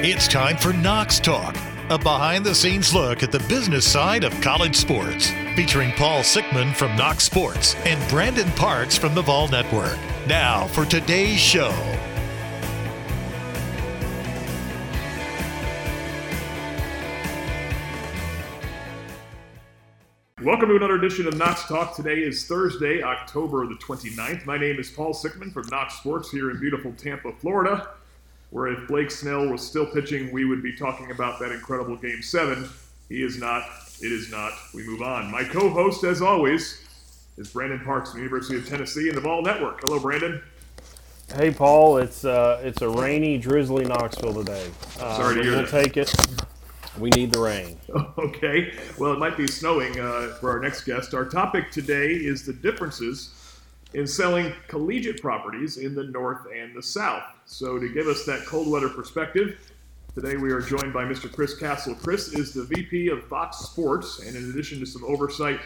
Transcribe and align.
It's 0.00 0.28
time 0.28 0.56
for 0.56 0.72
Knox 0.72 1.18
Talk, 1.18 1.56
a 1.90 1.98
behind 1.98 2.46
the 2.46 2.54
scenes 2.54 2.94
look 2.94 3.24
at 3.24 3.32
the 3.32 3.40
business 3.48 3.84
side 3.84 4.22
of 4.22 4.32
college 4.40 4.76
sports, 4.76 5.32
featuring 5.56 5.90
Paul 5.90 6.20
Sickman 6.20 6.72
from 6.72 6.94
Knox 6.94 7.24
Sports 7.24 7.74
and 7.84 8.08
Brandon 8.08 8.48
Parks 8.52 8.96
from 8.96 9.16
the 9.16 9.22
Vol 9.22 9.48
Network. 9.48 9.98
Now 10.28 10.68
for 10.68 10.84
today's 10.84 11.40
show. 11.40 11.74
Welcome 20.44 20.68
to 20.68 20.76
another 20.76 20.94
edition 20.94 21.26
of 21.26 21.36
Knox 21.36 21.64
Talk. 21.66 21.96
Today 21.96 22.20
is 22.20 22.46
Thursday, 22.46 23.02
October 23.02 23.66
the 23.66 23.74
29th. 23.74 24.46
My 24.46 24.56
name 24.56 24.78
is 24.78 24.92
Paul 24.92 25.12
Sickman 25.12 25.52
from 25.52 25.66
Knox 25.72 25.94
Sports 25.94 26.30
here 26.30 26.52
in 26.52 26.60
beautiful 26.60 26.92
Tampa, 26.92 27.32
Florida, 27.32 27.88
where 28.50 28.68
if 28.68 28.88
Blake 28.88 29.10
Snell 29.10 29.48
was 29.48 29.66
still 29.66 29.86
pitching, 29.86 30.32
we 30.32 30.44
would 30.44 30.62
be 30.62 30.74
talking 30.74 31.10
about 31.10 31.38
that 31.40 31.52
incredible 31.52 31.96
Game 31.96 32.22
7. 32.22 32.68
He 33.08 33.22
is 33.22 33.38
not. 33.38 33.64
It 34.00 34.12
is 34.12 34.30
not. 34.30 34.52
We 34.74 34.86
move 34.86 35.02
on. 35.02 35.30
My 35.30 35.44
co 35.44 35.68
host, 35.70 36.04
as 36.04 36.22
always, 36.22 36.86
is 37.36 37.48
Brandon 37.50 37.80
Parks 37.80 38.10
from 38.10 38.20
the 38.20 38.24
University 38.24 38.56
of 38.56 38.68
Tennessee 38.68 39.08
and 39.08 39.16
the 39.16 39.20
Vol 39.20 39.42
Network. 39.42 39.80
Hello, 39.80 39.98
Brandon. 39.98 40.42
Hey 41.34 41.50
Paul, 41.50 41.98
it's 41.98 42.24
uh, 42.24 42.58
it's 42.64 42.80
a 42.80 42.88
rainy, 42.88 43.36
drizzly 43.36 43.84
Knoxville 43.84 44.32
today. 44.32 44.70
Uh, 44.98 45.16
Sorry 45.16 45.34
to 45.34 45.42
hear 45.42 45.52
we'll 45.52 45.66
that. 45.66 45.84
take 45.84 45.96
it. 45.98 46.14
We 46.98 47.10
need 47.10 47.32
the 47.32 47.40
rain. 47.40 47.78
Okay. 48.18 48.74
Well, 48.98 49.12
it 49.12 49.18
might 49.18 49.36
be 49.36 49.46
snowing 49.46 49.98
uh, 50.00 50.36
for 50.40 50.50
our 50.50 50.58
next 50.60 50.84
guest. 50.84 51.14
Our 51.14 51.24
topic 51.24 51.70
today 51.70 52.12
is 52.12 52.44
the 52.44 52.52
differences 52.52 53.34
in 53.94 54.06
selling 54.06 54.52
collegiate 54.68 55.20
properties 55.20 55.78
in 55.78 55.94
the 55.94 56.04
North 56.04 56.46
and 56.54 56.74
the 56.74 56.82
South. 56.82 57.22
So, 57.46 57.78
to 57.78 57.88
give 57.88 58.06
us 58.06 58.24
that 58.26 58.44
cold 58.46 58.68
weather 58.68 58.88
perspective, 58.88 59.72
today 60.14 60.36
we 60.36 60.52
are 60.52 60.60
joined 60.60 60.92
by 60.92 61.04
Mr. 61.04 61.32
Chris 61.32 61.56
Castle. 61.56 61.94
Chris 61.94 62.34
is 62.34 62.52
the 62.52 62.64
VP 62.64 63.08
of 63.08 63.24
Fox 63.24 63.58
Sports, 63.58 64.20
and 64.20 64.36
in 64.36 64.50
addition 64.50 64.78
to 64.80 64.86
some 64.86 65.04
oversight 65.04 65.60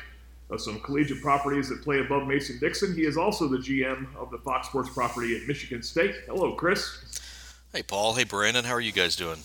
of 0.50 0.60
some 0.60 0.78
collegiate 0.80 1.22
properties 1.22 1.68
that 1.70 1.82
play 1.82 2.00
above 2.00 2.28
Mason 2.28 2.58
Dixon, 2.60 2.94
he 2.94 3.02
is 3.02 3.16
also 3.16 3.48
the 3.48 3.56
GM 3.56 4.06
of 4.16 4.30
the 4.30 4.38
Fox 4.38 4.68
Sports 4.68 4.90
property 4.90 5.36
at 5.36 5.48
Michigan 5.48 5.82
State. 5.82 6.14
Hello, 6.26 6.54
Chris. 6.54 7.20
Hey, 7.72 7.82
Paul. 7.82 8.14
Hey, 8.14 8.24
Brandon. 8.24 8.64
How 8.64 8.74
are 8.74 8.80
you 8.80 8.92
guys 8.92 9.16
doing? 9.16 9.38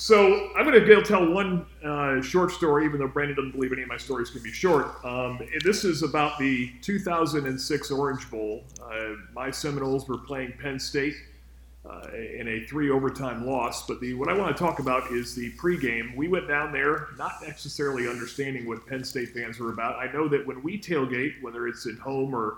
So 0.00 0.48
I'm 0.56 0.64
going 0.64 0.82
to 0.82 1.02
tell 1.02 1.30
one 1.30 1.66
uh, 1.84 2.22
short 2.22 2.52
story, 2.52 2.86
even 2.86 3.00
though 3.00 3.06
Brandon 3.06 3.36
doesn't 3.36 3.50
believe 3.50 3.70
any 3.70 3.82
of 3.82 3.88
my 3.88 3.98
stories 3.98 4.30
can 4.30 4.42
be 4.42 4.50
short. 4.50 5.04
Um, 5.04 5.38
this 5.62 5.84
is 5.84 6.02
about 6.02 6.38
the 6.38 6.72
2006 6.80 7.90
Orange 7.90 8.30
Bowl. 8.30 8.64
Uh, 8.82 9.16
my 9.34 9.50
Seminoles 9.50 10.08
were 10.08 10.16
playing 10.16 10.54
Penn 10.58 10.80
State 10.80 11.16
uh, 11.84 12.08
in 12.14 12.48
a 12.48 12.64
three 12.64 12.88
overtime 12.88 13.44
loss. 13.44 13.86
But 13.86 14.00
the 14.00 14.14
what 14.14 14.30
I 14.30 14.32
want 14.32 14.56
to 14.56 14.58
talk 14.58 14.78
about 14.78 15.12
is 15.12 15.34
the 15.34 15.52
pregame. 15.58 16.16
We 16.16 16.28
went 16.28 16.48
down 16.48 16.72
there 16.72 17.08
not 17.18 17.32
necessarily 17.46 18.08
understanding 18.08 18.66
what 18.66 18.86
Penn 18.86 19.04
State 19.04 19.34
fans 19.34 19.58
were 19.58 19.70
about. 19.70 19.96
I 19.96 20.10
know 20.10 20.28
that 20.28 20.46
when 20.46 20.62
we 20.62 20.80
tailgate, 20.80 21.42
whether 21.42 21.68
it's 21.68 21.86
at 21.86 21.96
home 21.96 22.34
or 22.34 22.56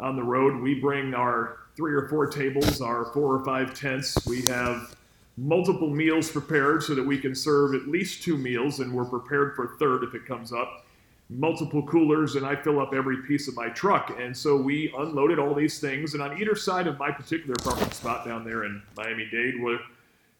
on 0.00 0.16
the 0.16 0.24
road, 0.24 0.58
we 0.62 0.80
bring 0.80 1.12
our 1.12 1.58
three 1.76 1.92
or 1.92 2.08
four 2.08 2.28
tables, 2.28 2.80
our 2.80 3.12
four 3.12 3.34
or 3.34 3.44
five 3.44 3.74
tents. 3.74 4.26
We 4.26 4.40
have 4.46 4.96
multiple 5.38 5.88
meals 5.88 6.30
prepared 6.30 6.82
so 6.82 6.94
that 6.94 7.06
we 7.06 7.18
can 7.18 7.34
serve 7.34 7.74
at 7.74 7.86
least 7.86 8.22
two 8.22 8.36
meals, 8.36 8.80
and 8.80 8.92
we're 8.92 9.04
prepared 9.04 9.54
for 9.54 9.76
third 9.78 10.02
if 10.02 10.14
it 10.14 10.26
comes 10.26 10.52
up. 10.52 10.84
Multiple 11.30 11.82
coolers, 11.82 12.34
and 12.34 12.44
I 12.44 12.56
fill 12.56 12.80
up 12.80 12.92
every 12.92 13.18
piece 13.18 13.46
of 13.48 13.54
my 13.54 13.68
truck. 13.68 14.18
And 14.18 14.36
so 14.36 14.56
we 14.56 14.92
unloaded 14.96 15.38
all 15.38 15.54
these 15.54 15.78
things, 15.78 16.14
and 16.14 16.22
on 16.22 16.40
either 16.40 16.56
side 16.56 16.86
of 16.86 16.98
my 16.98 17.10
particular 17.10 17.54
parking 17.62 17.90
spot 17.92 18.24
down 18.26 18.44
there 18.44 18.64
in 18.64 18.82
Miami 18.96 19.28
Dade 19.30 19.60
were 19.60 19.78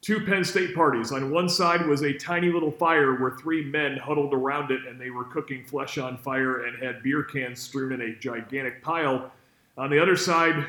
two 0.00 0.24
Penn 0.24 0.42
State 0.42 0.74
parties. 0.74 1.12
On 1.12 1.30
one 1.30 1.48
side 1.48 1.86
was 1.86 2.02
a 2.02 2.14
tiny 2.14 2.50
little 2.50 2.72
fire 2.72 3.20
where 3.20 3.32
three 3.32 3.64
men 3.64 3.98
huddled 3.98 4.32
around 4.32 4.70
it 4.70 4.86
and 4.86 5.00
they 5.00 5.10
were 5.10 5.24
cooking 5.24 5.64
flesh 5.64 5.98
on 5.98 6.16
fire 6.16 6.64
and 6.64 6.82
had 6.82 7.02
beer 7.02 7.22
cans 7.22 7.60
strewn 7.60 7.92
in 7.92 8.00
a 8.00 8.16
gigantic 8.16 8.82
pile. 8.82 9.30
On 9.76 9.90
the 9.90 10.00
other 10.00 10.16
side 10.16 10.66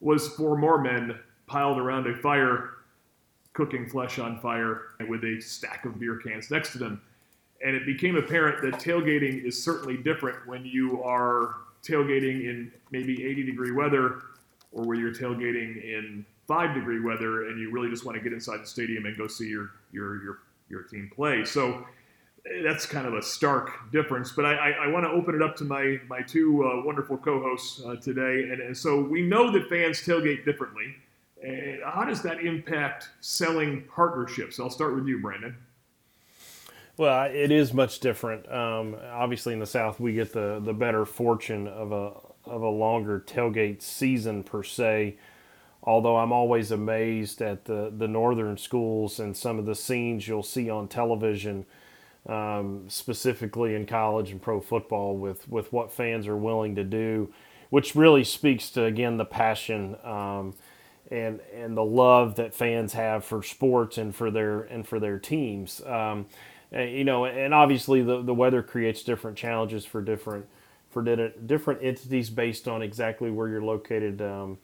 was 0.00 0.28
four 0.36 0.56
more 0.56 0.80
men 0.80 1.18
piled 1.46 1.78
around 1.78 2.06
a 2.06 2.16
fire 2.16 2.70
cooking 3.52 3.88
flesh 3.88 4.18
on 4.18 4.40
fire 4.40 4.82
with 5.08 5.24
a 5.24 5.40
stack 5.40 5.84
of 5.84 5.98
beer 6.00 6.16
cans 6.16 6.50
next 6.50 6.72
to 6.72 6.78
them. 6.78 7.00
And 7.64 7.76
it 7.76 7.86
became 7.86 8.16
apparent 8.16 8.62
that 8.62 8.80
tailgating 8.80 9.44
is 9.44 9.62
certainly 9.62 9.96
different 9.96 10.46
when 10.46 10.64
you 10.64 11.02
are 11.02 11.56
tailgating 11.82 12.44
in 12.44 12.72
maybe 12.90 13.24
80 13.24 13.44
degree 13.44 13.72
weather 13.72 14.22
or 14.72 14.84
where 14.84 14.96
you're 14.96 15.14
tailgating 15.14 15.82
in 15.82 16.24
five 16.48 16.74
degree 16.74 17.00
weather 17.00 17.48
and 17.48 17.60
you 17.60 17.70
really 17.70 17.88
just 17.88 18.04
want 18.04 18.16
to 18.16 18.22
get 18.22 18.32
inside 18.32 18.60
the 18.60 18.66
stadium 18.66 19.06
and 19.06 19.16
go 19.16 19.26
see 19.26 19.48
your 19.48 19.70
your 19.92 20.22
your, 20.22 20.38
your 20.68 20.82
team 20.82 21.10
play. 21.14 21.44
So 21.44 21.86
eh, 22.46 22.62
that's 22.62 22.86
kind 22.86 23.06
of 23.06 23.14
a 23.14 23.22
stark 23.22 23.90
difference. 23.92 24.32
But 24.32 24.46
I, 24.46 24.54
I, 24.54 24.70
I 24.84 24.86
want 24.88 25.04
to 25.04 25.10
open 25.10 25.34
it 25.34 25.42
up 25.42 25.56
to 25.56 25.64
my 25.64 26.00
my 26.08 26.22
two 26.22 26.64
uh, 26.64 26.84
wonderful 26.84 27.16
co-hosts 27.18 27.82
uh, 27.84 27.96
today. 27.96 28.50
And, 28.50 28.60
and 28.60 28.76
so 28.76 29.00
we 29.00 29.22
know 29.22 29.52
that 29.52 29.68
fans 29.68 30.00
tailgate 30.00 30.44
differently. 30.44 30.96
And 31.42 31.80
how 31.84 32.04
does 32.04 32.22
that 32.22 32.40
impact 32.40 33.10
selling 33.20 33.84
partnerships? 33.94 34.60
I'll 34.60 34.70
start 34.70 34.94
with 34.94 35.06
you, 35.06 35.20
Brandon. 35.20 35.56
Well, 36.96 37.24
it 37.24 37.50
is 37.50 37.72
much 37.72 38.00
different. 38.00 38.50
Um, 38.52 38.96
obviously, 39.10 39.52
in 39.54 39.58
the 39.58 39.66
South, 39.66 39.98
we 39.98 40.12
get 40.12 40.32
the 40.32 40.60
the 40.60 40.74
better 40.74 41.04
fortune 41.04 41.66
of 41.66 41.90
a 41.90 42.12
of 42.44 42.62
a 42.62 42.68
longer 42.68 43.22
tailgate 43.26 43.82
season 43.82 44.42
per 44.42 44.62
se. 44.62 45.16
Although 45.84 46.16
I'm 46.16 46.32
always 46.32 46.70
amazed 46.70 47.42
at 47.42 47.64
the 47.64 47.92
the 47.96 48.06
northern 48.06 48.56
schools 48.56 49.18
and 49.18 49.36
some 49.36 49.58
of 49.58 49.66
the 49.66 49.74
scenes 49.74 50.28
you'll 50.28 50.42
see 50.42 50.70
on 50.70 50.86
television, 50.86 51.66
um, 52.28 52.84
specifically 52.88 53.74
in 53.74 53.86
college 53.86 54.30
and 54.30 54.40
pro 54.40 54.60
football, 54.60 55.16
with 55.16 55.48
with 55.48 55.72
what 55.72 55.90
fans 55.90 56.28
are 56.28 56.36
willing 56.36 56.76
to 56.76 56.84
do, 56.84 57.32
which 57.70 57.96
really 57.96 58.22
speaks 58.22 58.70
to 58.70 58.84
again 58.84 59.16
the 59.16 59.24
passion. 59.24 59.96
Um, 60.04 60.54
and 61.12 61.40
and 61.54 61.76
the 61.76 61.84
love 61.84 62.36
that 62.36 62.54
fans 62.54 62.94
have 62.94 63.24
for 63.24 63.42
sports 63.42 63.98
and 63.98 64.14
for 64.14 64.30
their 64.30 64.62
and 64.62 64.86
for 64.88 64.98
their 64.98 65.18
teams. 65.18 65.82
Um, 65.84 66.26
and, 66.72 66.90
you 66.90 67.04
know, 67.04 67.26
and 67.26 67.52
obviously 67.52 68.02
the, 68.02 68.22
the 68.22 68.34
weather 68.34 68.62
creates 68.62 69.02
different 69.02 69.36
challenges 69.36 69.84
for 69.84 70.00
different 70.00 70.46
for 70.90 71.02
different 71.46 71.82
entities 71.82 72.30
based 72.30 72.68
on 72.68 72.82
exactly 72.82 73.30
where 73.30 73.48
you're 73.48 73.62
located 73.62 74.20
um, 74.20 74.58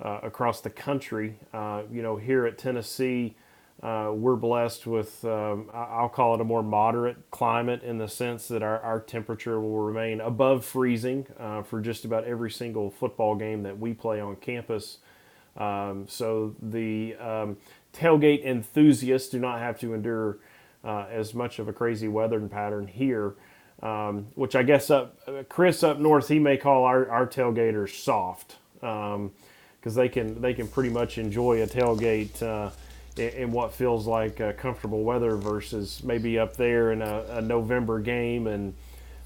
uh, 0.00 0.20
across 0.22 0.60
the 0.60 0.70
country. 0.70 1.38
Uh, 1.52 1.82
you 1.90 2.02
know, 2.02 2.16
here 2.16 2.46
at 2.46 2.58
Tennessee, 2.58 3.34
uh, 3.82 4.12
we're 4.14 4.36
blessed 4.36 4.86
with 4.86 5.24
um, 5.24 5.70
I'll 5.72 6.08
call 6.08 6.34
it 6.34 6.40
a 6.40 6.44
more 6.44 6.62
moderate 6.62 7.30
climate 7.30 7.82
in 7.82 7.98
the 7.98 8.08
sense 8.08 8.48
that 8.48 8.62
our, 8.62 8.80
our 8.80 9.00
temperature 9.00 9.60
will 9.60 9.80
remain 9.80 10.20
above 10.20 10.64
freezing 10.64 11.26
uh, 11.38 11.62
for 11.62 11.80
just 11.80 12.04
about 12.04 12.24
every 12.24 12.50
single 12.50 12.90
football 12.90 13.34
game 13.34 13.62
that 13.64 13.78
we 13.78 13.94
play 13.94 14.20
on 14.20 14.36
campus. 14.36 14.98
Um, 15.56 16.06
so 16.08 16.54
the 16.60 17.14
um, 17.16 17.56
tailgate 17.92 18.44
enthusiasts 18.44 19.28
do 19.28 19.38
not 19.38 19.60
have 19.60 19.78
to 19.80 19.94
endure 19.94 20.38
uh, 20.82 21.06
as 21.10 21.34
much 21.34 21.58
of 21.58 21.68
a 21.68 21.72
crazy 21.72 22.08
weather 22.08 22.40
pattern 22.40 22.86
here, 22.86 23.34
um, 23.82 24.26
which 24.34 24.54
I 24.56 24.62
guess 24.62 24.90
up 24.90 25.18
Chris 25.48 25.82
up 25.82 25.98
north 25.98 26.28
he 26.28 26.38
may 26.38 26.56
call 26.56 26.84
our, 26.84 27.08
our 27.08 27.26
tailgaters 27.26 27.90
soft 27.90 28.56
because 28.74 29.94
they 29.94 30.08
can 30.08 30.40
they 30.40 30.54
can 30.54 30.68
pretty 30.68 30.90
much 30.90 31.18
enjoy 31.18 31.62
a 31.62 31.66
tailgate. 31.66 32.42
Uh, 32.42 32.70
in, 33.16 33.52
what 33.52 33.72
feels 33.72 34.08
like 34.08 34.40
comfortable 34.56 35.04
weather 35.04 35.36
versus 35.36 36.02
maybe 36.02 36.36
up 36.36 36.56
there 36.56 36.90
in 36.90 37.00
a, 37.00 37.24
a 37.30 37.40
November 37.40 38.00
game 38.00 38.48
and 38.48 38.74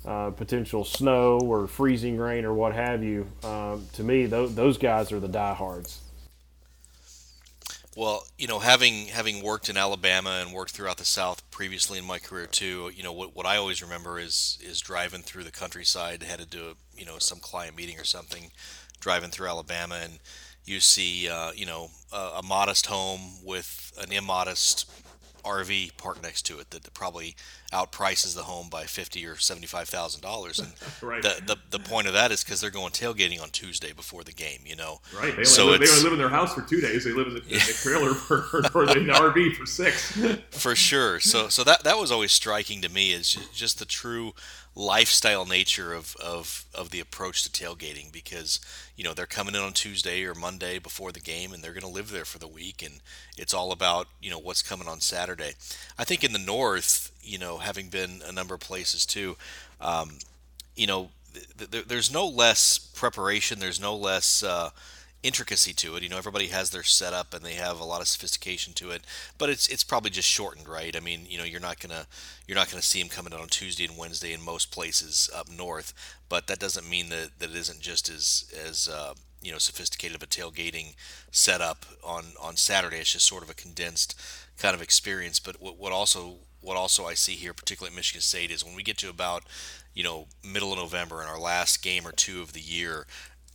uh, 0.05 0.31
potential 0.31 0.85
snow 0.85 1.39
or 1.41 1.67
freezing 1.67 2.17
rain 2.17 2.45
or 2.45 2.55
what 2.55 2.75
have 2.75 3.03
you. 3.03 3.27
Um, 3.43 3.87
to 3.95 4.03
me, 4.03 4.27
th- 4.27 4.51
those 4.51 4.79
guys 4.79 5.13
are 5.13 5.21
the 5.21 5.29
diehards. 5.29 6.01
Well, 7.99 8.29
you 8.39 8.47
know, 8.47 8.61
having 8.61 9.09
having 9.09 9.43
worked 9.43 9.69
in 9.69 9.77
Alabama 9.77 10.41
and 10.41 10.53
worked 10.53 10.71
throughout 10.71 10.99
the 10.99 11.05
South 11.05 11.43
previously 11.51 11.99
in 11.99 12.05
my 12.05 12.21
career 12.21 12.47
too, 12.47 12.93
you 12.95 13.03
know, 13.03 13.13
what, 13.13 13.35
what 13.35 13.45
I 13.45 13.57
always 13.57 13.83
remember 13.83 14.21
is 14.21 14.57
is 14.63 14.81
driving 14.81 15.23
through 15.23 15.43
the 15.43 15.51
countryside, 15.51 16.23
headed 16.23 16.53
to 16.53 16.77
you 16.97 17.05
know 17.05 17.19
some 17.19 17.41
client 17.41 17.77
meeting 17.77 17.99
or 17.99 18.05
something, 18.05 18.53
driving 19.01 19.31
through 19.31 19.49
Alabama, 19.49 19.99
and 20.01 20.21
you 20.65 20.79
see 20.79 21.29
uh, 21.29 21.51
you 21.57 21.67
know 21.67 21.91
a, 22.13 22.35
a 22.37 22.43
modest 22.45 22.87
home 22.87 23.45
with 23.45 23.93
an 24.01 24.13
immodest 24.13 24.89
RV 25.45 25.97
parked 25.97 26.23
next 26.23 26.43
to 26.43 26.61
it 26.61 26.71
that 26.71 26.95
probably 26.95 27.35
outprices 27.73 28.35
the 28.35 28.45
home 28.45 28.69
by 28.71 28.85
fifty 28.85 29.27
or 29.27 29.37
seventy 29.37 29.67
five 29.67 29.89
thousand 29.89 30.23
dollars. 30.23 30.59
And 30.59 30.73
right. 31.03 31.23
the, 31.23 31.41
the 31.45 31.57
the 31.71 31.79
point 31.79 32.07
of 32.07 32.15
that 32.15 32.33
is 32.33 32.43
because 32.43 32.61
they're 32.61 32.71
going 32.71 32.93
tailgating 32.93 33.43
on 33.43 33.51
Tuesday 33.51 33.93
before 33.93 34.25
the 34.25 34.33
game. 34.33 34.61
You 34.65 34.77
know, 34.77 35.01
right? 35.17 35.37
They 35.37 35.45
so 35.45 35.67
live, 35.67 35.81
they 35.81 35.89
only 35.89 36.03
live 36.03 36.13
in 36.13 36.19
their 36.19 36.29
house 36.29 36.55
for 36.55 36.63
two 36.63 36.81
days. 36.81 37.05
They 37.05 37.13
live 37.13 37.29
in 37.29 37.35
the, 37.35 37.43
in 37.43 37.59
the 37.59 37.79
trailer 37.83 38.15
for, 38.15 38.37
or 38.75 38.87
the 38.87 38.95
RV 38.95 39.57
for 39.57 39.67
six. 39.67 40.19
for 40.51 40.75
sure. 40.75 41.21
So 41.21 41.49
so 41.49 41.65
that 41.65 41.85
that 41.85 41.99
was 41.99 42.11
always 42.11 42.33
striking 42.33 42.81
to 42.83 42.89
me 42.89 43.13
is 43.13 43.31
just, 43.31 43.55
just 43.55 43.79
the 43.79 43.85
true 43.85 44.33
lifestyle 44.79 45.45
nature 45.45 45.93
of, 45.93 46.15
of, 46.25 46.65
of 46.73 46.91
the 46.91 47.01
approach 47.01 47.43
to 47.43 47.51
tailgating 47.51 48.13
because 48.13 48.61
you 48.97 49.03
know 49.03 49.13
they're 49.13 49.27
coming 49.27 49.57
in 49.57 49.61
on 49.61 49.73
Tuesday 49.73 50.25
or 50.25 50.35
Monday 50.35 50.79
before 50.79 51.11
the 51.11 51.19
game 51.19 51.53
and 51.53 51.63
they're 51.65 51.73
going 51.73 51.83
to 51.83 51.89
live 51.89 52.13
there 52.13 52.25
for 52.25 52.39
the 52.39 52.47
week 52.47 52.81
and 52.81 53.01
it's 53.37 53.53
all 53.53 53.73
about 53.73 54.07
you 54.23 54.31
know 54.31 54.39
what's 54.39 54.63
coming 54.63 54.87
on 54.87 55.01
Saturday. 55.01 55.53
I 55.99 56.05
think 56.05 56.23
in 56.23 56.33
the 56.33 56.39
north, 56.39 57.11
you 57.29 57.39
know, 57.39 57.59
having 57.59 57.89
been 57.89 58.23
a 58.27 58.33
number 58.33 58.55
of 58.55 58.61
places 58.61 59.07
too, 59.07 59.37
um, 59.81 60.19
you 60.75 60.87
know, 60.87 61.11
th- 61.35 61.71
th- 61.71 61.87
there's 61.87 62.13
no 62.13 62.27
less 62.27 62.79
preparation. 62.79 63.59
There's 63.59 63.81
no 63.81 63.95
less 63.97 64.43
uh, 64.43 64.71
intricacy 65.23 65.73
to 65.75 65.97
it. 65.97 66.03
You 66.03 66.09
know, 66.09 66.19
everybody 66.19 66.49
has 66.49 66.71
their 66.71 66.83
setup 66.83 67.35
and 67.35 67.45
they 67.45 67.55
have 67.55 67.81
a 67.81 67.85
lot 67.85 68.01
of 68.01 68.09
sophistication 68.09 68.73
to 68.75 68.91
it, 68.91 69.03
but 69.37 69.51
it's 69.51 69.69
it's 69.69 69.85
probably 69.85 70.11
just 70.11 70.29
shortened, 70.29 70.69
right? 70.69 70.97
I 70.97 71.01
mean, 71.01 71.27
you 71.29 71.39
know, 71.39 71.45
you're 71.45 71.61
not 71.61 71.81
gonna 71.81 72.07
you're 72.47 72.57
not 72.57 72.71
gonna 72.71 72.83
see 72.83 73.01
them 73.01 73.09
coming 73.09 73.33
out 73.33 73.41
on 73.41 73.49
Tuesday 73.49 73.85
and 73.85 73.97
Wednesday 73.97 74.33
in 74.33 74.43
most 74.43 74.71
places 74.71 75.31
up 75.35 75.49
north, 75.51 75.93
but 76.29 76.47
that 76.47 76.59
doesn't 76.59 76.89
mean 76.89 77.09
that 77.11 77.39
that 77.39 77.51
it 77.51 77.57
isn't 77.57 77.81
just 77.81 78.09
as 78.09 78.53
as 78.67 78.89
uh, 78.89 79.15
you 79.43 79.53
know 79.53 79.59
sophisticated 79.59 80.17
of 80.17 80.23
a 80.23 80.27
tailgating 80.27 80.95
setup 81.31 81.85
on 82.05 82.27
on 82.41 82.57
Saturday. 82.57 82.99
It's 82.99 83.13
just 83.13 83.27
sort 83.27 83.43
of 83.43 83.51
a 83.51 83.55
condensed 83.55 84.19
kind 84.59 84.75
of 84.75 84.83
experience. 84.83 85.41
But 85.41 85.61
what, 85.61 85.79
what 85.79 85.93
also 85.93 86.37
what 86.61 86.77
also 86.77 87.07
I 87.07 87.15
see 87.15 87.35
here, 87.35 87.55
particularly 87.55 87.93
at 87.93 87.97
Michigan 87.97 88.21
State, 88.21 88.51
is 88.51 88.65
when 88.65 88.75
we 88.75 88.83
get 88.83 88.99
to 88.99 89.09
about 89.09 89.45
you 89.95 90.05
know 90.05 90.27
middle 90.45 90.73
of 90.73 90.79
November 90.79 91.21
and 91.21 91.31
our 91.31 91.39
last 91.41 91.83
game 91.83 92.07
or 92.07 92.13
two 92.13 92.41
of 92.43 92.53
the 92.53 92.61
year, 92.61 93.07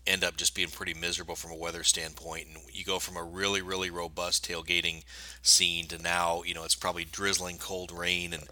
end 0.06 0.24
up 0.24 0.36
just 0.36 0.56
being 0.56 0.70
pretty 0.70 0.94
miserable 0.94 1.36
from 1.36 1.52
a 1.52 1.56
weather 1.56 1.84
standpoint. 1.84 2.48
And 2.48 2.58
you 2.72 2.84
go 2.84 3.00
from 3.00 3.16
a 3.16 3.24
really, 3.24 3.62
really 3.62 3.90
robust 3.90 4.48
tailgating 4.48 5.04
scene 5.42 5.88
to 5.88 5.98
now, 5.98 6.44
you 6.44 6.54
know, 6.54 6.64
it's 6.64 6.76
probably 6.76 7.06
drizzling 7.06 7.58
cold 7.58 7.92
rain. 7.92 8.34
And, 8.34 8.44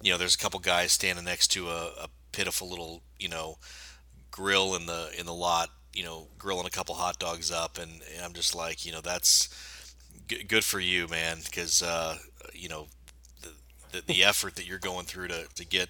you 0.00 0.12
know, 0.12 0.18
there's 0.18 0.34
a 0.34 0.38
couple 0.38 0.60
guys 0.60 0.92
standing 0.92 1.24
next 1.24 1.48
to 1.48 1.68
a, 1.68 1.86
a 2.02 2.08
pitiful 2.32 2.68
little, 2.68 3.02
you 3.18 3.28
know, 3.28 3.58
grill 4.30 4.76
in 4.76 4.86
the, 4.86 5.10
in 5.18 5.26
the 5.26 5.34
lot, 5.34 5.70
you 5.92 6.04
know, 6.04 6.28
grilling 6.38 6.66
a 6.66 6.70
couple 6.70 6.94
hot 6.94 7.18
dogs 7.18 7.50
up. 7.50 7.78
And, 7.78 7.90
and 8.14 8.24
I'm 8.24 8.32
just 8.32 8.54
like, 8.54 8.86
you 8.86 8.92
know, 8.92 9.00
that's 9.00 9.48
g- 10.28 10.44
good 10.44 10.64
for 10.64 10.78
you, 10.78 11.08
man. 11.08 11.38
Cause, 11.52 11.82
uh, 11.82 12.18
you 12.54 12.68
know, 12.68 12.86
the, 13.92 13.98
the, 13.98 14.02
the 14.06 14.24
effort 14.24 14.56
that 14.56 14.66
you're 14.66 14.78
going 14.78 15.06
through 15.06 15.28
to, 15.28 15.46
to 15.54 15.64
get 15.64 15.88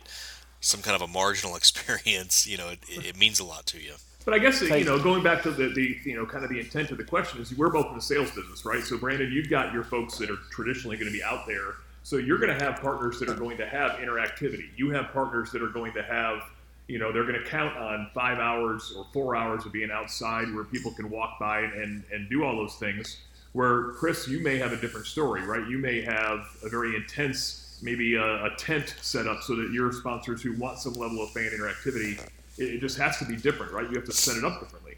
some 0.61 0.83
kind 0.83 0.95
of 0.95 1.03
a 1.03 1.13
marginal 1.13 1.57
experience, 1.57 2.47
you 2.47 2.57
know, 2.57 2.69
it, 2.69 2.81
it 2.89 3.19
means 3.19 3.41
a 3.41 3.45
lot 3.45 3.67
to 3.67 3.81
you. 3.81 3.95
But 4.25 4.35
I 4.35 4.39
guess 4.39 4.61
you 4.61 4.85
know, 4.85 4.99
going 4.99 5.23
back 5.23 5.43
to 5.45 5.51
the, 5.51 5.69
the 5.69 5.97
you 6.05 6.15
know 6.15 6.27
kind 6.27 6.45
of 6.45 6.51
the 6.51 6.61
intent 6.61 6.91
of 6.91 6.99
the 6.99 7.05
question 7.05 7.41
is 7.41 7.57
we're 7.57 7.71
both 7.71 7.87
in 7.87 7.95
the 7.95 8.03
sales 8.03 8.31
business, 8.31 8.67
right? 8.67 8.83
So 8.83 8.99
Brandon, 8.99 9.33
you've 9.33 9.49
got 9.49 9.73
your 9.73 9.83
folks 9.83 10.19
that 10.19 10.31
are 10.31 10.37
traditionally 10.51 10.97
going 10.97 11.11
to 11.11 11.17
be 11.17 11.25
out 11.25 11.47
there. 11.47 11.77
So 12.03 12.17
you're 12.17 12.39
going 12.39 12.57
to 12.57 12.65
have 12.65 12.81
partners 12.81 13.19
that 13.21 13.29
are 13.29 13.35
going 13.35 13.57
to 13.59 13.67
have 13.67 13.93
interactivity. 13.93 14.69
You 14.77 14.91
have 14.91 15.13
partners 15.13 15.53
that 15.53 15.63
are 15.63 15.69
going 15.69 15.93
to 15.93 16.03
have, 16.03 16.43
you 16.89 16.99
know, 16.99 17.13
they're 17.13 17.25
going 17.25 17.43
to 17.43 17.49
count 17.49 17.77
on 17.77 18.11
five 18.15 18.39
hours 18.39 18.93
or 18.97 19.07
four 19.13 19.37
hours 19.37 19.67
of 19.67 19.73
being 19.73 19.91
outside 19.91 20.53
where 20.55 20.65
people 20.65 20.93
can 20.93 21.11
walk 21.11 21.39
by 21.39 21.61
and, 21.61 22.03
and 22.13 22.29
do 22.31 22.45
all 22.45 22.57
those 22.57 22.77
things. 22.77 23.19
Where 23.53 23.93
Chris, 23.93 24.29
you 24.29 24.41
may 24.41 24.59
have 24.59 24.73
a 24.73 24.77
different 24.77 25.07
story, 25.07 25.43
right? 25.43 25.67
You 25.69 25.79
may 25.79 26.01
have 26.03 26.47
a 26.63 26.69
very 26.69 26.97
intense, 26.97 27.70
maybe 27.83 28.17
a, 28.17 28.45
a 28.45 28.51
tent 28.57 28.95
set 29.01 29.27
up 29.27 29.43
so 29.43 29.57
that 29.57 29.71
your 29.73 29.93
sponsors 29.93 30.43
who 30.43 30.53
want 30.57 30.79
some 30.79 30.95
level 30.95 31.23
of 31.23 31.31
fan 31.31 31.51
interactivity 31.51 32.21
it 32.61 32.81
just 32.81 32.99
has 32.99 33.19
to 33.19 33.25
be 33.25 33.37
different, 33.37 33.73
right? 33.73 33.89
You 33.89 33.97
have 33.97 34.05
to 34.05 34.13
set 34.13 34.37
it 34.37 34.45
up 34.45 34.61
differently. 34.61 34.97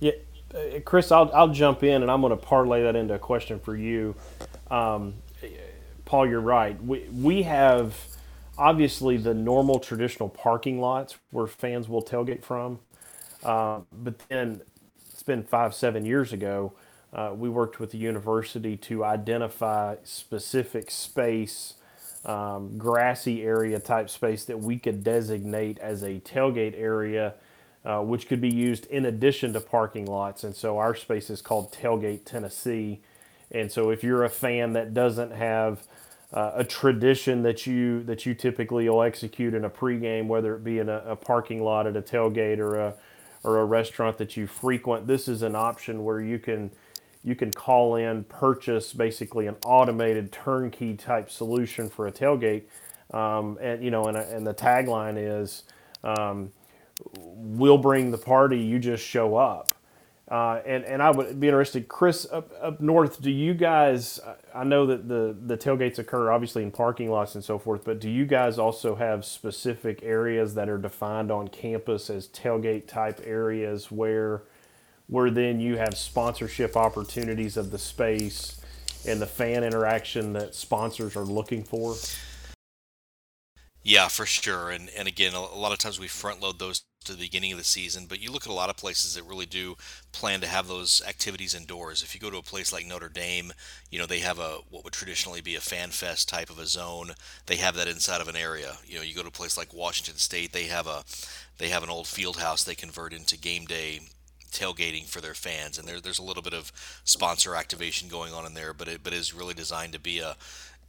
Yeah, 0.00 0.12
uh, 0.54 0.80
Chris, 0.84 1.12
I'll, 1.12 1.30
I'll 1.32 1.48
jump 1.48 1.82
in 1.82 2.02
and 2.02 2.10
I'm 2.10 2.20
going 2.20 2.30
to 2.30 2.36
parlay 2.36 2.82
that 2.82 2.96
into 2.96 3.14
a 3.14 3.18
question 3.18 3.60
for 3.60 3.76
you. 3.76 4.14
Um, 4.70 5.14
Paul, 6.04 6.26
you're 6.26 6.40
right. 6.40 6.82
We, 6.82 7.08
we 7.12 7.42
have 7.42 7.96
obviously 8.58 9.16
the 9.16 9.34
normal 9.34 9.78
traditional 9.78 10.28
parking 10.28 10.80
lots 10.80 11.16
where 11.30 11.46
fans 11.46 11.88
will 11.88 12.02
tailgate 12.02 12.42
from. 12.42 12.80
Uh, 13.44 13.80
but 13.92 14.18
then 14.28 14.60
it's 15.12 15.22
been 15.22 15.44
five, 15.44 15.74
seven 15.74 16.04
years 16.04 16.32
ago. 16.32 16.72
Uh, 17.12 17.32
we 17.34 17.48
worked 17.48 17.80
with 17.80 17.90
the 17.90 17.98
university 17.98 18.76
to 18.76 19.04
identify 19.04 19.96
specific 20.04 20.90
space 20.90 21.74
um, 22.24 22.76
grassy 22.76 23.42
area 23.42 23.80
type 23.80 24.10
space 24.10 24.44
that 24.44 24.60
we 24.60 24.78
could 24.78 25.02
designate 25.02 25.78
as 25.78 26.02
a 26.02 26.20
tailgate 26.20 26.78
area, 26.78 27.34
uh, 27.84 28.00
which 28.00 28.28
could 28.28 28.40
be 28.40 28.50
used 28.50 28.86
in 28.86 29.06
addition 29.06 29.52
to 29.54 29.60
parking 29.60 30.06
lots. 30.06 30.44
And 30.44 30.54
so 30.54 30.78
our 30.78 30.94
space 30.94 31.30
is 31.30 31.40
called 31.40 31.72
Tailgate 31.72 32.24
Tennessee. 32.24 33.00
And 33.50 33.72
so 33.72 33.90
if 33.90 34.04
you're 34.04 34.24
a 34.24 34.30
fan 34.30 34.74
that 34.74 34.92
doesn't 34.92 35.32
have 35.32 35.82
uh, 36.32 36.52
a 36.54 36.64
tradition 36.64 37.42
that 37.42 37.66
you 37.66 38.04
that 38.04 38.24
you 38.24 38.34
typically 38.34 38.88
will 38.88 39.02
execute 39.02 39.52
in 39.52 39.64
a 39.64 39.70
pregame, 39.70 40.28
whether 40.28 40.54
it 40.54 40.62
be 40.62 40.78
in 40.78 40.88
a, 40.88 40.98
a 40.98 41.16
parking 41.16 41.64
lot 41.64 41.86
at 41.86 41.96
a 41.96 42.02
tailgate 42.02 42.58
or 42.58 42.78
a 42.78 42.94
or 43.42 43.58
a 43.58 43.64
restaurant 43.64 44.18
that 44.18 44.36
you 44.36 44.46
frequent, 44.46 45.06
this 45.06 45.26
is 45.26 45.42
an 45.42 45.56
option 45.56 46.04
where 46.04 46.20
you 46.20 46.38
can 46.38 46.70
you 47.22 47.34
can 47.34 47.52
call 47.52 47.96
in, 47.96 48.24
purchase 48.24 48.92
basically 48.92 49.46
an 49.46 49.56
automated 49.64 50.32
turnkey 50.32 50.94
type 50.94 51.30
solution 51.30 51.88
for 51.88 52.06
a 52.06 52.12
tailgate. 52.12 52.64
Um, 53.12 53.58
and 53.60 53.82
you 53.84 53.90
know, 53.90 54.04
and, 54.06 54.16
and 54.16 54.46
the 54.46 54.54
tagline 54.54 55.16
is, 55.16 55.64
um, 56.04 56.52
"We'll 57.18 57.78
bring 57.78 58.10
the 58.10 58.18
party. 58.18 58.58
You 58.58 58.78
just 58.78 59.04
show 59.04 59.36
up." 59.36 59.74
Uh, 60.30 60.62
and 60.64 60.84
and 60.84 61.02
I 61.02 61.10
would 61.10 61.40
be 61.40 61.48
interested, 61.48 61.88
Chris, 61.88 62.26
up, 62.30 62.52
up 62.62 62.80
north. 62.80 63.20
Do 63.20 63.30
you 63.32 63.52
guys? 63.52 64.20
I 64.54 64.62
know 64.62 64.86
that 64.86 65.08
the 65.08 65.36
the 65.44 65.58
tailgates 65.58 65.98
occur 65.98 66.30
obviously 66.30 66.62
in 66.62 66.70
parking 66.70 67.10
lots 67.10 67.34
and 67.34 67.42
so 67.42 67.58
forth, 67.58 67.84
but 67.84 68.00
do 68.00 68.08
you 68.08 68.26
guys 68.26 68.56
also 68.58 68.94
have 68.94 69.24
specific 69.24 70.04
areas 70.04 70.54
that 70.54 70.68
are 70.68 70.78
defined 70.78 71.32
on 71.32 71.48
campus 71.48 72.08
as 72.10 72.28
tailgate 72.28 72.86
type 72.86 73.20
areas 73.24 73.90
where 73.90 74.42
where 75.10 75.28
then 75.28 75.58
you 75.58 75.76
have 75.76 75.96
sponsorship 75.96 76.76
opportunities 76.76 77.56
of 77.56 77.72
the 77.72 77.78
space 77.78 78.60
and 79.06 79.20
the 79.20 79.26
fan 79.26 79.64
interaction 79.64 80.32
that 80.32 80.54
sponsors 80.54 81.16
are 81.16 81.24
looking 81.24 81.64
for? 81.64 81.96
Yeah, 83.82 84.08
for 84.08 84.24
sure. 84.24 84.70
And 84.70 84.88
and 84.96 85.08
again, 85.08 85.34
a 85.34 85.40
lot 85.40 85.72
of 85.72 85.78
times 85.78 85.98
we 85.98 86.06
front 86.06 86.40
load 86.40 86.58
those 86.58 86.84
to 87.06 87.12
the 87.12 87.24
beginning 87.24 87.50
of 87.50 87.58
the 87.58 87.64
season, 87.64 88.04
but 88.06 88.20
you 88.20 88.30
look 88.30 88.44
at 88.44 88.50
a 88.50 88.54
lot 88.54 88.68
of 88.68 88.76
places 88.76 89.14
that 89.14 89.24
really 89.24 89.46
do 89.46 89.74
plan 90.12 90.42
to 90.42 90.46
have 90.46 90.68
those 90.68 91.02
activities 91.08 91.54
indoors. 91.54 92.02
If 92.02 92.14
you 92.14 92.20
go 92.20 92.30
to 92.30 92.36
a 92.36 92.42
place 92.42 92.74
like 92.74 92.86
Notre 92.86 93.08
Dame, 93.08 93.52
you 93.90 93.98
know, 93.98 94.04
they 94.04 94.18
have 94.18 94.38
a 94.38 94.58
what 94.68 94.84
would 94.84 94.92
traditionally 94.92 95.40
be 95.40 95.56
a 95.56 95.60
fan 95.60 95.90
fest 95.90 96.28
type 96.28 96.50
of 96.50 96.58
a 96.58 96.66
zone. 96.66 97.12
They 97.46 97.56
have 97.56 97.74
that 97.76 97.88
inside 97.88 98.20
of 98.20 98.28
an 98.28 98.36
area. 98.36 98.76
You 98.84 98.96
know, 98.96 99.02
you 99.02 99.14
go 99.14 99.22
to 99.22 99.28
a 99.28 99.32
place 99.32 99.56
like 99.56 99.74
Washington 99.74 100.18
State, 100.18 100.52
they 100.52 100.64
have 100.64 100.86
a 100.86 101.02
they 101.58 101.70
have 101.70 101.82
an 101.82 101.90
old 101.90 102.06
field 102.06 102.36
house 102.36 102.62
they 102.62 102.74
convert 102.74 103.14
into 103.14 103.38
game 103.38 103.64
day 103.64 104.02
tailgating 104.50 105.06
for 105.06 105.20
their 105.20 105.34
fans, 105.34 105.78
and 105.78 105.86
there, 105.86 106.00
there's 106.00 106.18
a 106.18 106.24
little 106.24 106.42
bit 106.42 106.54
of 106.54 106.72
sponsor 107.04 107.54
activation 107.54 108.08
going 108.08 108.32
on 108.32 108.46
in 108.46 108.54
there, 108.54 108.72
but 108.72 108.88
it 108.88 109.02
but 109.02 109.12
is 109.12 109.34
really 109.34 109.54
designed 109.54 109.92
to 109.92 110.00
be 110.00 110.18
a 110.18 110.36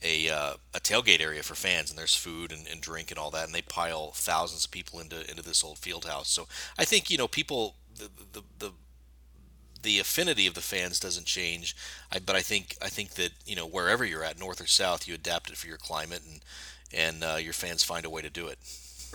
a, 0.03 0.30
uh, 0.30 0.53
a 0.74 0.80
tailgate 0.80 1.22
area 1.22 1.44
for 1.44 1.53
fans, 1.53 1.91
and 1.91 2.00
there's 2.00 2.15
food 2.15 2.51
and, 2.51 2.68
and, 2.68 2.82
drink 2.82 3.12
and 3.12 3.20
all 3.20 3.30
that, 3.30 3.46
and 3.46 3.53
they 3.53 3.62
pile 3.62 4.12
thousands 4.12 4.65
of 4.65 4.72
people 4.72 5.00
into 5.00 5.30
into 5.30 5.44
this 5.44 5.63
old 5.63 5.77
field 5.77 6.06
house. 6.06 6.30
So 6.30 6.48
I 6.77 6.86
think 6.86 7.10
you 7.10 7.18
know 7.18 7.27
people 7.27 7.75
the 7.96 8.10
the, 8.34 8.41
the 8.60 8.72
the 9.84 10.00
affinity 10.00 10.48
of 10.48 10.53
the 10.53 10.62
fans 10.62 11.00
doesn't 11.00 11.25
change, 11.25 11.75
I, 12.12 12.20
but 12.20 12.36
I 12.36 12.41
think 12.41 12.75
I 12.82 12.89
think 12.89 13.12
that 13.12 13.32
you 13.46 13.56
know 13.56 13.68
wherever 13.68 14.03
you're 14.03 14.24
at, 14.24 14.39
north 14.39 14.62
or 14.62 14.68
south, 14.68 15.08
you 15.08 15.13
adapt 15.13 15.50
it 15.50 15.58
for 15.58 15.68
your 15.68 15.77
climate, 15.77 16.22
and 16.27 16.41
and 16.94 17.24
uh, 17.24 17.38
your 17.38 17.53
fans 17.53 17.84
find 17.84 18.06
a 18.06 18.10
way 18.10 18.22
to 18.22 18.30
do 18.30 18.48
it. 18.48 18.58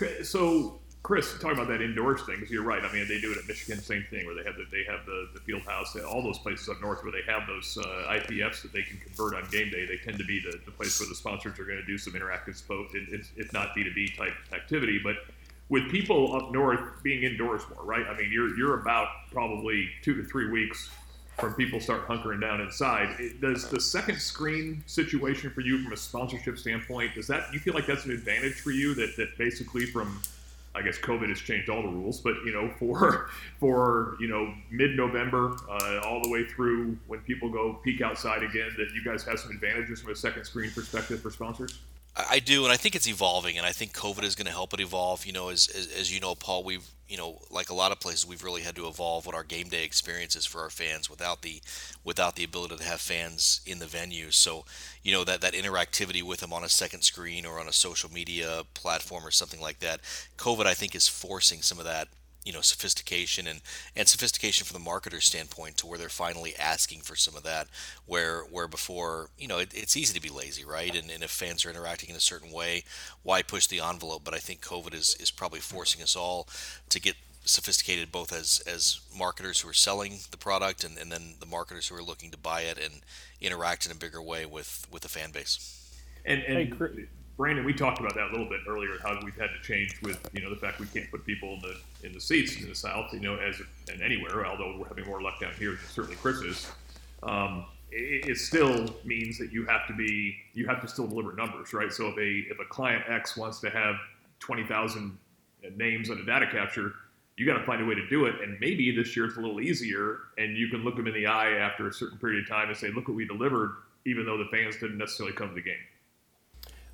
Okay, 0.00 0.22
so 0.22 0.80
Chris, 1.02 1.32
talking 1.34 1.52
about 1.52 1.68
that 1.68 1.80
indoors 1.80 2.22
thing, 2.22 2.34
because 2.34 2.50
you're 2.50 2.64
right. 2.64 2.82
I 2.84 2.92
mean, 2.92 3.06
they 3.06 3.20
do 3.20 3.30
it 3.30 3.38
at 3.38 3.46
Michigan, 3.46 3.80
same 3.80 4.04
thing, 4.10 4.26
where 4.26 4.34
they 4.34 4.42
have 4.42 4.56
the 4.56 4.66
they 4.72 4.82
have 4.90 5.06
the, 5.06 5.28
the 5.34 5.40
field 5.40 5.62
house, 5.62 5.96
all 5.96 6.20
those 6.20 6.38
places 6.38 6.68
up 6.68 6.80
north 6.80 7.04
where 7.04 7.12
they 7.12 7.22
have 7.30 7.46
those 7.46 7.78
uh, 7.78 8.12
IPFs 8.12 8.62
that 8.62 8.72
they 8.72 8.82
can 8.82 8.98
convert 8.98 9.34
on 9.34 9.48
game 9.50 9.70
day. 9.70 9.86
They 9.86 9.98
tend 9.98 10.18
to 10.18 10.24
be 10.24 10.40
the, 10.40 10.58
the 10.64 10.72
place 10.72 10.98
where 10.98 11.08
the 11.08 11.14
sponsors 11.14 11.58
are 11.60 11.64
going 11.64 11.78
to 11.78 11.86
do 11.86 11.96
some 11.96 12.14
interactive, 12.14 12.60
if 13.36 13.52
not 13.52 13.68
B2B 13.76 14.16
type 14.16 14.34
activity. 14.52 14.98
But 15.02 15.16
with 15.68 15.90
people 15.90 16.34
up 16.34 16.52
north 16.52 17.02
being 17.02 17.22
indoors 17.22 17.62
more, 17.74 17.84
right? 17.84 18.06
I 18.06 18.16
mean, 18.16 18.30
you're 18.32 18.56
you're 18.56 18.80
about 18.80 19.08
probably 19.30 19.88
two 20.02 20.14
to 20.14 20.24
three 20.24 20.50
weeks 20.50 20.90
from 21.38 21.52
people 21.54 21.80
start 21.80 22.06
hunkering 22.08 22.40
down 22.40 22.60
inside. 22.60 23.14
It, 23.20 23.40
does 23.40 23.68
the 23.68 23.80
second 23.80 24.18
screen 24.18 24.82
situation 24.86 25.50
for 25.50 25.60
you 25.60 25.82
from 25.82 25.92
a 25.92 25.96
sponsorship 25.96 26.58
standpoint, 26.58 27.14
does 27.14 27.26
that 27.26 27.52
you 27.52 27.58
feel 27.58 27.74
like 27.74 27.86
that's 27.86 28.06
an 28.06 28.12
advantage 28.12 28.54
for 28.54 28.70
you 28.70 28.94
that, 28.94 29.16
that 29.16 29.36
basically 29.36 29.86
from 29.86 30.20
I 30.76 30.82
guess 30.82 30.98
COVID 30.98 31.28
has 31.30 31.40
changed 31.40 31.70
all 31.70 31.82
the 31.82 31.88
rules, 31.88 32.20
but 32.20 32.34
you 32.44 32.52
know, 32.52 32.70
for 32.78 33.30
for 33.58 34.16
you 34.20 34.28
know 34.28 34.52
mid-November 34.70 35.56
uh, 35.68 36.00
all 36.04 36.22
the 36.22 36.30
way 36.30 36.44
through 36.46 36.96
when 37.06 37.20
people 37.20 37.50
go 37.50 37.74
peek 37.82 38.00
outside 38.02 38.42
again, 38.42 38.70
that 38.76 38.90
you 38.94 39.02
guys 39.04 39.24
have 39.24 39.40
some 39.40 39.50
advantages 39.50 40.02
from 40.02 40.12
a 40.12 40.16
second 40.16 40.44
screen 40.44 40.70
perspective 40.70 41.20
for 41.20 41.30
sponsors. 41.30 41.78
I 42.16 42.38
do, 42.38 42.64
and 42.64 42.72
I 42.72 42.78
think 42.78 42.94
it's 42.94 43.06
evolving, 43.06 43.58
and 43.58 43.66
I 43.66 43.72
think 43.72 43.92
COVID 43.92 44.22
is 44.22 44.34
going 44.34 44.46
to 44.46 44.52
help 44.52 44.72
it 44.72 44.80
evolve. 44.80 45.26
You 45.26 45.34
know, 45.34 45.50
as, 45.50 45.68
as, 45.68 45.92
as 45.92 46.14
you 46.14 46.18
know, 46.18 46.34
Paul, 46.34 46.64
we've 46.64 46.88
you 47.08 47.16
know, 47.16 47.38
like 47.50 47.70
a 47.70 47.74
lot 47.74 47.92
of 47.92 48.00
places, 48.00 48.26
we've 48.26 48.42
really 48.42 48.62
had 48.62 48.76
to 48.76 48.88
evolve 48.88 49.26
what 49.26 49.34
our 49.34 49.44
game 49.44 49.68
day 49.68 49.84
experience 49.84 50.34
is 50.34 50.46
for 50.46 50.60
our 50.60 50.70
fans 50.70 51.08
without 51.08 51.42
the 51.42 51.60
without 52.04 52.36
the 52.36 52.44
ability 52.44 52.76
to 52.76 52.84
have 52.84 53.00
fans 53.00 53.60
in 53.66 53.78
the 53.78 53.86
venue. 53.86 54.30
So, 54.30 54.64
you 55.02 55.12
know, 55.12 55.24
that 55.24 55.40
that 55.40 55.54
interactivity 55.54 56.22
with 56.22 56.40
them 56.40 56.52
on 56.52 56.64
a 56.64 56.68
second 56.68 57.02
screen 57.02 57.46
or 57.46 57.60
on 57.60 57.68
a 57.68 57.72
social 57.72 58.10
media 58.10 58.62
platform 58.74 59.26
or 59.26 59.30
something 59.30 59.60
like 59.60 59.78
that. 59.80 60.00
COVID, 60.36 60.66
I 60.66 60.74
think, 60.74 60.94
is 60.94 61.08
forcing 61.08 61.62
some 61.62 61.78
of 61.78 61.84
that 61.84 62.08
you 62.46 62.52
know 62.52 62.60
sophistication 62.60 63.46
and 63.46 63.60
and 63.96 64.08
sophistication 64.08 64.64
from 64.64 64.82
the 64.82 64.88
marketer 64.88 65.20
standpoint 65.20 65.76
to 65.76 65.86
where 65.86 65.98
they're 65.98 66.08
finally 66.08 66.54
asking 66.56 67.00
for 67.00 67.16
some 67.16 67.36
of 67.36 67.42
that 67.42 67.66
where 68.06 68.42
where 68.42 68.68
before 68.68 69.28
you 69.36 69.48
know 69.48 69.58
it, 69.58 69.72
it's 69.74 69.96
easy 69.96 70.14
to 70.14 70.22
be 70.22 70.30
lazy 70.30 70.64
right? 70.64 70.94
And, 70.94 71.10
and 71.10 71.22
if 71.22 71.30
fans 71.30 71.66
are 71.66 71.70
interacting 71.70 72.10
in 72.10 72.16
a 72.16 72.20
certain 72.20 72.52
way 72.52 72.84
why 73.22 73.42
push 73.42 73.66
the 73.66 73.80
envelope? 73.80 74.22
But 74.24 74.34
i 74.34 74.38
think 74.38 74.60
covid 74.60 74.94
is 74.94 75.16
is 75.20 75.30
probably 75.30 75.60
forcing 75.60 76.02
us 76.02 76.14
all 76.14 76.46
to 76.88 77.00
get 77.00 77.16
sophisticated 77.44 78.10
both 78.10 78.32
as 78.32 78.62
as 78.66 79.00
marketers 79.16 79.60
who 79.60 79.68
are 79.68 79.74
selling 79.74 80.18
the 80.30 80.36
product 80.36 80.84
and, 80.84 80.98
and 80.98 81.10
then 81.10 81.34
the 81.40 81.46
marketers 81.46 81.88
who 81.88 81.96
are 81.96 82.02
looking 82.02 82.30
to 82.30 82.38
buy 82.38 82.62
it 82.62 82.78
and 82.78 83.02
interact 83.40 83.86
in 83.86 83.92
a 83.92 83.94
bigger 83.94 84.22
way 84.22 84.46
with 84.46 84.86
with 84.90 85.02
the 85.02 85.08
fan 85.08 85.30
base. 85.30 85.72
And, 86.24 86.42
and 86.42 86.56
hey, 86.56 87.06
Brandon, 87.36 87.64
we 87.64 87.74
talked 87.74 88.00
about 88.00 88.14
that 88.14 88.28
a 88.28 88.32
little 88.32 88.48
bit 88.48 88.60
earlier. 88.66 88.92
How 89.02 89.18
we've 89.22 89.38
had 89.38 89.50
to 89.50 89.62
change 89.62 90.00
with 90.02 90.18
you 90.32 90.42
know 90.42 90.50
the 90.50 90.56
fact 90.56 90.80
we 90.80 90.86
can't 90.86 91.10
put 91.10 91.24
people 91.26 91.54
in 91.54 91.60
the 91.60 91.76
in 92.06 92.12
the 92.12 92.20
seats 92.20 92.56
in 92.56 92.68
the 92.68 92.74
South, 92.74 93.12
you 93.12 93.20
know, 93.20 93.36
as 93.36 93.60
and 93.90 94.00
anywhere. 94.00 94.46
Although 94.46 94.78
we're 94.78 94.88
having 94.88 95.06
more 95.06 95.20
luck 95.20 95.40
down 95.40 95.52
here 95.58 95.78
certainly 95.90 96.16
Chris 96.16 96.40
is. 96.40 96.70
Um, 97.22 97.66
it, 97.90 98.30
it, 98.30 98.36
still 98.38 98.94
means 99.04 99.38
that 99.38 99.52
you 99.52 99.64
have 99.66 99.86
to 99.88 99.94
be 99.94 100.36
you 100.54 100.66
have 100.66 100.80
to 100.82 100.88
still 100.88 101.06
deliver 101.06 101.32
numbers, 101.34 101.72
right? 101.72 101.92
So 101.92 102.08
if 102.08 102.16
a 102.16 102.52
if 102.52 102.60
a 102.60 102.64
client 102.64 103.04
X 103.08 103.36
wants 103.36 103.60
to 103.60 103.70
have 103.70 103.96
twenty 104.38 104.64
thousand 104.66 105.18
names 105.76 106.10
on 106.10 106.18
a 106.18 106.24
data 106.24 106.46
capture, 106.46 106.94
you 107.36 107.46
got 107.46 107.58
to 107.58 107.64
find 107.64 107.82
a 107.82 107.84
way 107.84 107.94
to 107.94 108.06
do 108.08 108.26
it. 108.26 108.36
And 108.40 108.58
maybe 108.60 108.94
this 108.94 109.16
year 109.16 109.26
it's 109.26 109.36
a 109.36 109.40
little 109.40 109.60
easier, 109.60 110.18
and 110.38 110.56
you 110.56 110.68
can 110.68 110.84
look 110.84 110.96
them 110.96 111.06
in 111.06 111.14
the 111.14 111.26
eye 111.26 111.52
after 111.52 111.88
a 111.88 111.92
certain 111.92 112.18
period 112.18 112.44
of 112.44 112.48
time 112.48 112.68
and 112.68 112.76
say, 112.76 112.90
"Look 112.90 113.08
what 113.08 113.16
we 113.16 113.26
delivered," 113.26 113.72
even 114.04 114.24
though 114.24 114.38
the 114.38 114.48
fans 114.50 114.76
didn't 114.76 114.98
necessarily 114.98 115.34
come 115.34 115.48
to 115.48 115.54
the 115.54 115.60
game. 115.60 115.74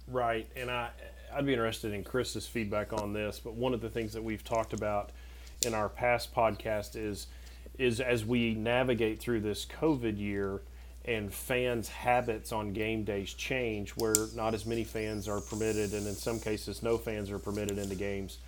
Right, 0.08 0.48
and 0.56 0.70
I 0.70 0.90
I'd 1.34 1.46
be 1.46 1.52
interested 1.52 1.92
in 1.92 2.04
Chris's 2.04 2.46
feedback 2.46 2.92
on 2.92 3.12
this. 3.12 3.40
But 3.42 3.54
one 3.54 3.74
of 3.74 3.80
the 3.80 3.90
things 3.90 4.12
that 4.12 4.22
we've 4.22 4.44
talked 4.44 4.72
about 4.72 5.10
in 5.64 5.74
our 5.74 5.88
past 5.88 6.34
podcast 6.34 6.96
is 6.96 7.26
is 7.78 8.00
as 8.00 8.24
we 8.24 8.54
navigate 8.54 9.18
through 9.18 9.40
this 9.40 9.64
COVID 9.64 10.18
year 10.18 10.60
and 11.04 11.32
fans' 11.32 11.88
habits 11.88 12.52
on 12.52 12.72
game 12.72 13.02
days 13.02 13.32
change, 13.34 13.90
where 13.92 14.14
not 14.34 14.54
as 14.54 14.66
many 14.66 14.84
fans 14.84 15.26
are 15.26 15.40
permitted, 15.40 15.94
and 15.94 16.06
in 16.06 16.14
some 16.14 16.38
cases, 16.38 16.82
no 16.82 16.96
fans 16.96 17.30
are 17.30 17.38
permitted 17.38 17.78
into 17.78 17.94
games. 17.94 18.38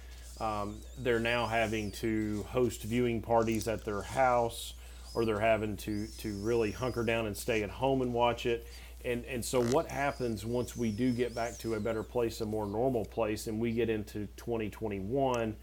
Um, 0.41 0.77
they're 0.99 1.21
now 1.21 1.47
having 1.47 1.91
to 1.93 2.45
host 2.51 2.83
viewing 2.83 3.23
parties 3.23 3.67
at 3.67 3.85
their 3.85 4.03
house, 4.03 4.75
or 5.15 5.25
they're 5.25 5.41
having 5.41 5.77
to 5.79 6.07
to 6.19 6.35
really 6.39 6.71
hunker 6.71 7.05
down 7.05 7.27
and 7.27 7.37
stay 7.37 7.63
at 7.63 7.71
home 7.71 8.03
and 8.03 8.13
watch 8.13 8.47
it 8.47 8.67
and 9.05 9.25
and 9.27 9.45
so 9.45 9.63
what 9.65 9.89
happens 9.89 10.45
once 10.45 10.77
we 10.77 10.91
do 10.91 11.13
get 11.13 11.35
back 11.35 11.59
to 11.59 11.75
a 11.75 11.81
better 11.81 12.03
place 12.03 12.41
a 12.41 12.47
more 12.47 12.67
normal 12.67 13.05
place 13.05 13.47
and 13.47 13.61
we 13.61 13.73
get 13.73 13.91
into 13.91 14.27
2021 14.37 15.55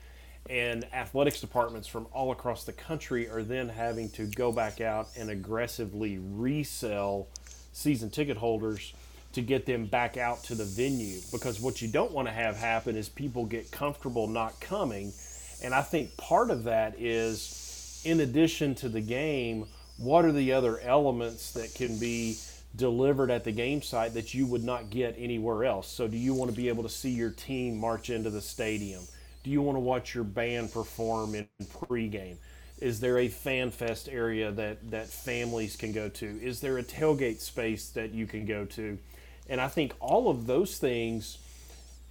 and 0.50 0.86
athletics 0.94 1.40
departments 1.40 1.88
from 1.88 2.08
all 2.12 2.32
across 2.32 2.64
the 2.64 2.74
country 2.74 3.30
are 3.30 3.44
then 3.44 3.70
having 3.70 4.10
to 4.10 4.26
go 4.26 4.52
back 4.52 4.82
out 4.82 5.08
and 5.18 5.30
aggressively 5.30 6.20
resell 6.20 7.28
season 7.72 8.10
ticket 8.10 8.38
holders 8.38 8.94
to 9.34 9.42
get 9.42 9.66
them 9.66 9.86
back 9.86 10.18
out 10.18 10.44
to 10.44 10.56
the 10.56 10.66
venue. 10.66 11.20
Because 11.32 11.62
what 11.62 11.82
you 11.82 11.88
don't 11.88 12.12
want 12.12 12.28
to 12.28 12.34
have 12.34 12.58
happen 12.58 12.98
is 12.98 13.08
people 13.08 13.46
get 13.46 13.72
comfortable 13.72 14.28
not 14.28 14.60
coming. 14.60 15.14
And 15.64 15.74
i 15.76 15.82
think 15.82 16.18
part 16.18 16.50
of 16.50 16.64
that 16.64 17.00
is 17.00 18.02
in 18.04 18.20
addition 18.20 18.74
to 18.76 18.90
the 18.90 19.02
game 19.02 19.66
what 19.98 20.26
are 20.26 20.32
the 20.32 20.52
other 20.52 20.80
elements 20.80 21.52
that 21.52 21.76
can 21.76 22.00
be 22.00 22.36
delivered 22.76 23.30
at 23.30 23.44
the 23.44 23.52
game 23.52 23.82
site 23.82 24.14
that 24.14 24.34
you 24.34 24.46
would 24.46 24.64
not 24.64 24.90
get 24.90 25.16
anywhere 25.18 25.66
else. 25.66 25.88
So, 25.88 26.08
do 26.08 26.18
you 26.18 26.34
want 26.34 26.52
to 26.52 26.56
be 26.56 26.70
able 26.70 26.84
to 26.84 26.90
see 26.90 27.10
your 27.10 27.32
team 27.32 27.78
march 27.78 28.10
into 28.10 28.30
the 28.30 28.42
stadium? 28.42 29.04
Do 29.44 29.50
you 29.50 29.62
want 29.62 29.76
to 29.76 29.82
watch 29.82 30.14
your 30.16 30.24
band 30.24 30.72
perform 30.72 31.36
in 31.36 31.48
pregame? 31.74 32.38
Is 32.80 33.00
there 33.00 33.20
a 33.20 33.28
fan 33.28 33.72
fest 33.72 34.10
area 34.10 34.52
that, 34.52 34.90
that 34.92 35.08
families 35.08 35.76
can 35.76 35.92
go 35.92 36.10
to? 36.10 36.26
Is 36.26 36.62
there 36.62 36.78
a 36.78 36.84
tailgate 36.84 37.40
space 37.40 37.90
that 37.90 38.12
you 38.12 38.26
can 38.26 38.46
go 38.46 38.66
to? 38.66 38.98
And 39.50 39.60
I 39.60 39.68
think 39.68 39.94
all 40.00 40.30
of 40.30 40.48
those 40.48 40.78
things, 40.78 41.38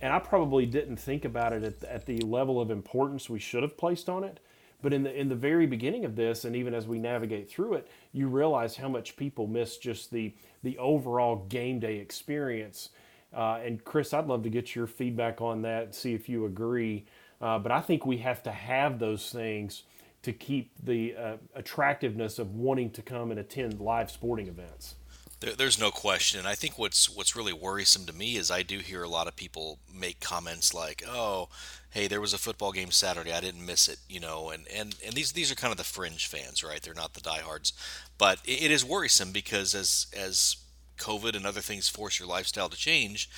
and 0.01 0.13
I 0.13 0.19
probably 0.19 0.67
didn't 0.67 0.97
think 0.97 1.25
about 1.25 1.53
it 1.53 1.65
at, 1.65 1.85
at 1.85 2.07
the 2.07 2.19
level 2.21 2.61
of 2.61 2.71
importance 2.71 3.29
we 3.29 3.39
should 3.39 3.63
have 3.63 3.77
placed 3.77 4.09
on 4.09 4.23
it 4.25 4.39
but 4.83 4.93
in 4.93 5.03
the 5.03 5.13
in 5.13 5.29
the 5.29 5.35
very 5.35 5.67
beginning 5.67 6.05
of 6.05 6.17
this, 6.17 6.45
and 6.45 6.57
even 6.57 6.75
as 6.75 6.87
we 6.87 6.99
navigate 6.99 7.51
through 7.51 7.75
it, 7.75 7.89
you 8.13 8.29
realize 8.29 8.77
how 8.77 8.89
much 8.89 9.17
people 9.17 9.47
miss 9.47 9.77
just 9.77 10.11
the 10.11 10.35
the 10.63 10.79
overall 10.79 11.45
game 11.49 11.79
day 11.79 11.97
experience. 11.99 12.91
Uh, 13.33 13.61
and 13.65 13.85
Chris, 13.85 14.13
I'd 14.13 14.27
love 14.27 14.43
to 14.43 14.51
get 14.51 14.75
your 14.75 14.87
feedback 14.87 15.41
on 15.41 15.63
that, 15.63 15.95
see 15.95 16.15
if 16.15 16.29
you 16.29 16.47
agree. 16.47 17.07
Uh, 17.41 17.59
but 17.59 17.73
I 17.73 17.81
think 17.81 18.05
we 18.05 18.19
have 18.19 18.43
to 18.43 18.51
have 18.51 18.99
those 18.99 19.31
things 19.31 19.85
to 20.23 20.33
keep 20.33 20.73
the 20.83 21.15
uh, 21.17 21.37
attractiveness 21.55 22.39
of 22.39 22.55
wanting 22.55 22.91
to 22.91 23.03
come 23.03 23.31
and 23.31 23.41
attend 23.41 23.81
live 23.81 24.11
sporting 24.11 24.49
events. 24.49 24.97
There, 25.41 25.55
there's 25.55 25.79
no 25.79 25.91
question. 25.91 26.47
I 26.47 26.55
think 26.55 26.79
what's 26.79 27.09
what's 27.09 27.37
really 27.37 27.53
worrisome 27.53 28.07
to 28.07 28.13
me 28.13 28.37
is 28.37 28.51
I 28.51 28.63
do 28.63 28.79
hear 28.79 29.03
a 29.03 29.09
lot 29.09 29.27
of 29.27 29.37
people 29.37 29.79
make 29.93 30.21
comments 30.21 30.73
like, 30.75 31.03
"Oh, 31.07 31.49
hey, 31.91 32.07
there 32.07 32.21
was 32.21 32.33
a 32.33 32.39
football 32.39 32.73
game 32.73 32.91
Saturday. 32.91 33.33
I 33.33 33.41
didn't 33.41 33.67
miss 33.67 33.89
it, 33.89 33.99
you 34.09 34.21
know. 34.21 34.51
And, 34.51 34.67
and, 34.69 34.95
and 35.05 35.15
these 35.15 35.33
these 35.33 35.51
are 35.51 35.57
kind 35.57 35.73
of 35.73 35.79
the 35.79 35.85
fringe 35.85 36.27
fans, 36.27 36.65
right? 36.65 36.81
They're 36.81 36.95
not 36.95 37.15
the 37.15 37.21
diehards, 37.21 37.73
but 38.17 38.39
it, 38.45 38.65
it 38.65 38.71
is 38.71 38.85
worrisome 38.85 39.33
because 39.33 39.75
as 39.75 40.07
as 40.17 40.57
COVID 40.99 41.35
and 41.35 41.47
other 41.47 41.61
things 41.61 41.89
force 41.89 42.19
your 42.19 42.29
lifestyle 42.29 42.69
to 42.69 42.77
change, 42.77 43.29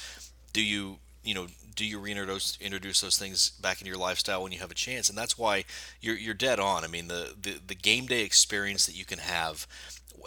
do 0.53 0.63
you 0.63 0.99
you 1.25 1.35
know 1.35 1.47
do 1.75 1.85
you 1.85 1.99
reintroduce 1.99 2.59
introduce 2.61 3.01
those 3.01 3.17
things 3.17 3.51
back 3.51 3.81
into 3.81 3.91
your 3.91 3.99
lifestyle 3.99 4.43
when 4.43 4.53
you 4.53 4.59
have 4.59 4.71
a 4.71 4.75
chance? 4.75 5.09
And 5.09 5.17
that's 5.17 5.39
why 5.39 5.65
you're 6.01 6.17
you're 6.17 6.35
dead 6.35 6.61
on. 6.61 6.85
I 6.85 6.89
mean, 6.89 7.09
the 7.09 7.35
the, 7.41 7.59
the 7.67 7.75
game 7.75 8.07
day 8.07 8.23
experience 8.23 8.87
that 8.87 8.97
you 8.97 9.05
can 9.05 9.19
have 9.19 9.67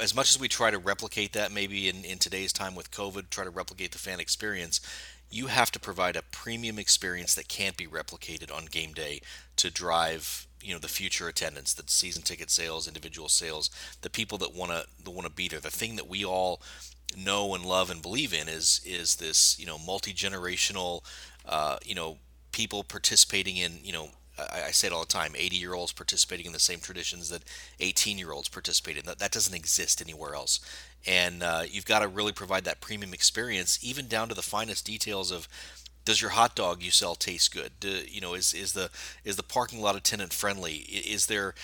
as 0.02 0.16
much 0.16 0.32
as 0.32 0.40
we 0.40 0.48
try 0.48 0.72
to 0.72 0.78
replicate 0.78 1.34
that 1.34 1.52
maybe 1.52 1.88
in, 1.88 2.04
in 2.04 2.18
today's 2.18 2.52
time 2.52 2.76
with 2.76 2.92
COVID, 2.92 3.30
try 3.30 3.44
to 3.44 3.50
replicate 3.50 3.92
the 3.92 3.98
fan 3.98 4.20
experience, 4.20 4.82
you 5.30 5.48
have 5.48 5.72
to 5.72 5.80
provide 5.80 6.16
a 6.16 6.22
premium 6.22 6.78
experience 6.78 7.34
that 7.36 7.48
can't 7.48 7.78
be 7.78 7.88
replicated 7.88 8.56
on 8.56 8.66
game 8.66 8.94
day 8.94 9.22
to 9.58 9.72
drive 9.72 10.48
you 10.62 10.74
know 10.74 10.80
the 10.80 10.88
future 10.88 11.28
attendance 11.28 11.74
the 11.74 11.84
season 11.86 12.24
ticket 12.24 12.50
sales 12.50 12.88
individual 12.88 13.30
sales 13.30 13.70
the 14.02 14.10
people 14.10 14.38
that 14.38 14.56
want 14.56 14.72
to 14.72 15.12
want 15.12 15.28
to 15.28 15.32
be 15.32 15.48
there 15.48 15.60
the 15.60 15.70
thing 15.70 15.96
that 15.96 16.08
we 16.08 16.26
all 16.26 16.60
know 17.16 17.54
and 17.54 17.66
love 17.66 17.90
and 17.90 18.02
believe 18.02 18.34
in 18.34 18.48
is 18.48 18.82
is 18.84 19.18
this 19.18 19.60
you 19.60 19.66
know 19.66 19.78
multi-generational 19.78 21.04
uh, 21.48 21.78
you 21.84 21.96
know 21.96 22.18
people 22.52 22.84
participating 22.84 23.58
in 23.58 23.80
you 23.84 23.94
know 23.94 24.10
I, 24.38 24.64
I, 24.68 24.72
say 24.72 24.88
it 24.88 24.94
all 24.94 25.02
the 25.02 25.08
time 25.08 25.34
80 25.36 25.56
year 25.56 25.74
olds 25.74 25.92
participating 25.92 26.46
in 26.46 26.54
the 26.54 26.60
same 26.60 26.80
traditions 26.80 27.30
that 27.30 27.44
18 27.80 28.18
year 28.18 28.32
olds 28.32 28.50
participate 28.50 28.98
in 28.98 29.06
that, 29.06 29.20
that 29.20 29.32
doesn't 29.32 29.54
exist 29.54 30.02
anywhere 30.02 30.36
else 30.36 30.60
and 31.08 31.44
uh, 31.44 31.64
you've 31.70 31.86
got 31.86 32.00
to 32.00 32.08
really 32.08 32.32
provide 32.32 32.64
that 32.66 32.82
premium 32.82 33.14
experience, 33.14 33.80
even 33.84 34.08
down 34.08 34.30
to 34.30 34.36
the 34.36 34.42
finest 34.42 34.86
details 34.86 35.32
of 35.32 35.48
does 36.04 36.22
your 36.22 36.32
hot 36.32 36.56
dog 36.56 36.84
you 36.84 36.92
sell 36.92 37.16
taste 37.16 37.54
good? 37.54 37.72
Do, 37.80 37.90
you 37.90 38.22
know, 38.22 38.34
is 38.34 38.54
is 38.54 38.74
the 38.74 38.90
is 39.24 39.36
the 39.36 39.44
parking 39.44 39.82
lot 39.82 39.96
attendant 39.96 40.34
friendly? 40.34 40.76
Is 40.76 41.28
there 41.28 41.56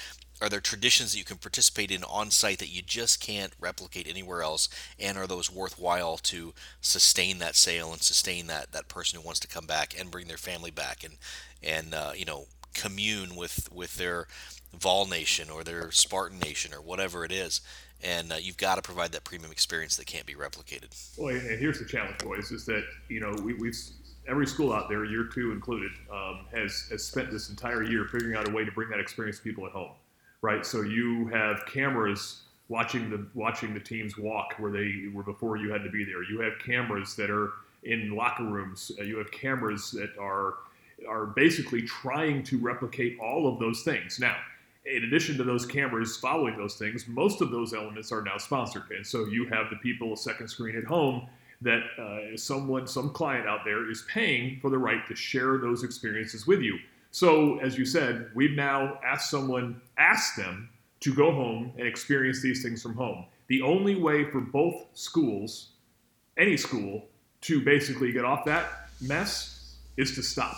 are 0.41 0.50
there 0.50 0.60
traditions 0.60 1.12
that 1.12 1.19
you 1.19 1.24
can 1.24 1.38
participate 1.38 1.91
in 1.91 2.03
on 2.03 2.31
site 2.31 2.57
that 2.60 2.74
you 2.74 2.81
just 2.81 3.21
can't 3.21 3.53
replicate 3.60 4.07
anywhere 4.07 4.41
else? 4.41 4.67
And 5.00 5.17
are 5.17 5.27
those 5.27 5.51
worthwhile 5.51 6.17
to 6.17 6.53
sustain 6.81 7.38
that 7.38 7.55
sale 7.55 7.93
and 7.93 8.01
sustain 8.01 8.48
that 8.48 8.71
that 8.71 8.88
person 8.88 9.19
who 9.19 9.25
wants 9.25 9.39
to 9.41 9.48
come 9.48 9.65
back 9.65 9.98
and 9.98 10.10
bring 10.10 10.27
their 10.27 10.38
family 10.38 10.71
back 10.71 11.03
and 11.03 11.15
and 11.63 11.93
uh, 11.93 12.12
you 12.15 12.25
know 12.25 12.48
commune 12.74 13.36
with 13.36 13.69
with 13.71 13.95
their 13.95 14.27
vol 14.74 15.05
nation 15.05 15.50
or 15.50 15.63
their 15.63 15.91
spartan 15.91 16.39
nation 16.39 16.74
or 16.74 16.81
whatever 16.81 17.24
it 17.24 17.31
is? 17.31 17.62
And 18.03 18.31
uh, 18.31 18.36
you've 18.36 18.57
got 18.57 18.75
to 18.75 18.81
provide 18.81 19.12
that 19.12 19.24
premium 19.24 19.51
experience 19.51 19.95
that 19.98 20.07
can't 20.07 20.25
be 20.25 20.33
replicated. 20.33 20.89
Well, 21.19 21.36
and 21.36 21.60
here's 21.60 21.77
the 21.77 21.86
challenge, 21.86 22.17
boys: 22.17 22.51
is 22.51 22.65
that 22.65 22.83
you 23.10 23.19
know 23.19 23.31
we, 23.43 23.53
have 23.53 23.75
every 24.27 24.48
school 24.48 24.74
out 24.74 24.89
there, 24.89 25.05
year 25.05 25.29
two 25.31 25.51
included, 25.51 25.91
um, 26.12 26.45
has 26.51 26.88
has 26.89 27.03
spent 27.03 27.29
this 27.29 27.50
entire 27.50 27.83
year 27.83 28.05
figuring 28.05 28.36
out 28.36 28.48
a 28.48 28.51
way 28.51 28.65
to 28.65 28.71
bring 28.71 28.89
that 28.89 29.00
experience 29.00 29.38
to 29.38 29.43
people 29.43 29.67
at 29.67 29.71
home, 29.71 29.91
right? 30.41 30.65
So 30.65 30.81
you 30.81 31.27
have 31.27 31.65
cameras 31.65 32.41
watching 32.69 33.10
the 33.10 33.25
watching 33.33 33.74
the 33.74 33.79
teams 33.79 34.17
walk 34.17 34.55
where 34.57 34.71
they 34.71 35.05
were 35.13 35.24
before 35.24 35.57
you 35.57 35.71
had 35.71 35.83
to 35.83 35.89
be 35.89 36.03
there. 36.03 36.24
You 36.24 36.39
have 36.39 36.53
cameras 36.65 37.15
that 37.15 37.29
are 37.29 37.51
in 37.83 38.15
locker 38.15 38.45
rooms. 38.45 38.91
Uh, 39.00 39.03
you 39.03 39.17
have 39.17 39.31
cameras 39.31 39.91
that 39.91 40.17
are 40.19 40.55
are 41.07 41.25
basically 41.25 41.81
trying 41.81 42.43
to 42.43 42.57
replicate 42.60 43.17
all 43.19 43.51
of 43.51 43.60
those 43.60 43.83
things. 43.83 44.19
Now, 44.19 44.36
in 44.86 45.03
addition 45.03 45.38
to 45.38 45.43
those 45.43 45.65
cameras 45.65 46.17
following 46.17 46.57
those 46.57 46.75
things, 46.75 47.07
most 47.07 47.41
of 47.41 47.51
those 47.51 47.74
elements 47.74 48.12
are 48.12 48.21
now 48.21 48.38
sponsored. 48.38 48.83
And 48.91 49.05
so 49.05 49.25
you 49.25 49.45
have 49.48 49.69
the 49.69 49.77
people 49.77 50.13
a 50.13 50.17
second 50.17 50.48
screen 50.48 50.75
at 50.75 50.83
home 50.83 51.27
that 51.62 51.83
uh, 52.00 52.38
someone, 52.38 52.88
some 52.88 53.12
client 53.12 53.48
out 53.48 53.62
there 53.63 53.89
is 53.89 54.03
paying 54.12 54.60
for 54.60 54.69
the 54.69 54.77
right 54.77 55.07
to 55.07 55.15
share 55.15 55.57
those 55.57 55.83
experiences 55.83 56.48
with 56.48 56.62
you. 56.62 56.79
So, 57.12 57.60
as 57.60 57.77
you 57.77 57.86
said, 57.86 58.32
we've 58.34 58.56
now 58.56 59.00
asked 59.06 59.30
someone, 59.30 59.82
asked 59.98 60.38
them 60.38 60.70
to 61.01 61.13
go 61.13 61.32
home 61.32 61.74
and 61.77 61.86
experience 61.86 62.41
these 62.41 62.63
things 62.63 62.82
from 62.82 62.96
home. 62.96 63.25
The 63.48 63.62
only 63.62 63.96
way 63.96 64.24
for 64.32 64.39
both 64.39 64.86
schools, 64.94 65.72
any 66.38 66.56
school, 66.56 67.06
to 67.41 67.60
basically 67.62 68.12
get 68.12 68.24
off 68.24 68.46
that 68.46 68.89
mess 69.01 69.75
is 69.98 70.15
to 70.15 70.24
stop 70.24 70.56